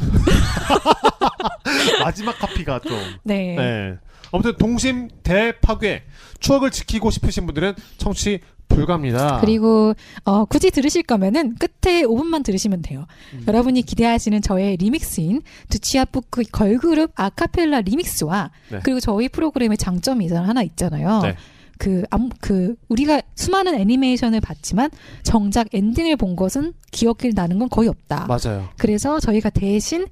[2.02, 2.98] 마지막 카피가 좀.
[3.24, 3.56] 네.
[3.56, 3.98] 네.
[4.32, 6.02] 아무튼 동심 대파괴
[6.38, 9.40] 추억을 지키고 싶으신 분들은 청취 불가합니다.
[9.40, 13.06] 그리고 어, 굳이 들으실 거면은 끝에 5분만 들으시면 돼요.
[13.34, 13.44] 음.
[13.46, 18.80] 여러분이 기대하시는 저의 리믹스인 두치아 뿌크 걸그룹 아카펠라 리믹스와 네.
[18.82, 21.20] 그리고 저희 프로그램의 장점이 하나 있잖아요.
[21.22, 21.36] 네.
[21.78, 24.90] 그, 암, 그, 우리가 수많은 애니메이션을 봤지만
[25.22, 28.26] 정작 엔딩을 본 것은 기억이 나는 건 거의 없다.
[28.26, 28.68] 맞아요.
[28.76, 30.06] 그래서 저희가 대신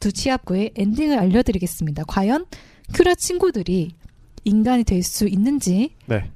[0.00, 2.02] 두치와 뿌꾸의 엔딩을 알려드리겠습니다.
[2.08, 2.46] 과연
[2.94, 3.90] 큐라 친구들이
[4.44, 6.30] 인간이 될 수 있는지 네.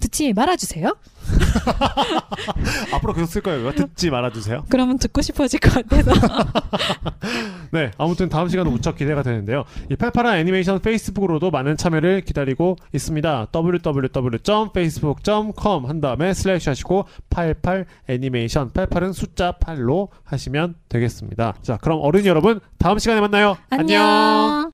[0.00, 0.96] 듣지 말아주세요.
[2.92, 3.72] 앞으로 계속 쓸 거예요.
[3.72, 4.64] 듣지 말아주세요.
[4.68, 6.10] 그러면 듣고 싶어질 것 같아서.
[7.72, 9.64] 네, 아무튼 다음 시간은 무척 기대가 되는데요.
[9.90, 13.46] 이 팔팔한 애니메이션 페이스북으로도 많은 참여를 기다리고 있습니다.
[13.54, 21.54] www.facebook.com 한 다음에 슬래시 하시고 88 애니메이션 88은 숫자 8로 하시면 되겠습니다.
[21.62, 23.56] 자, 그럼 어른이 여러분 다음 시간에 만나요.
[23.70, 24.73] 안녕.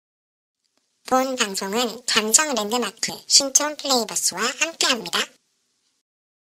[1.10, 5.18] 본 방송은 잠정 랜드마크 신촌 플레이버스와 함께합니다.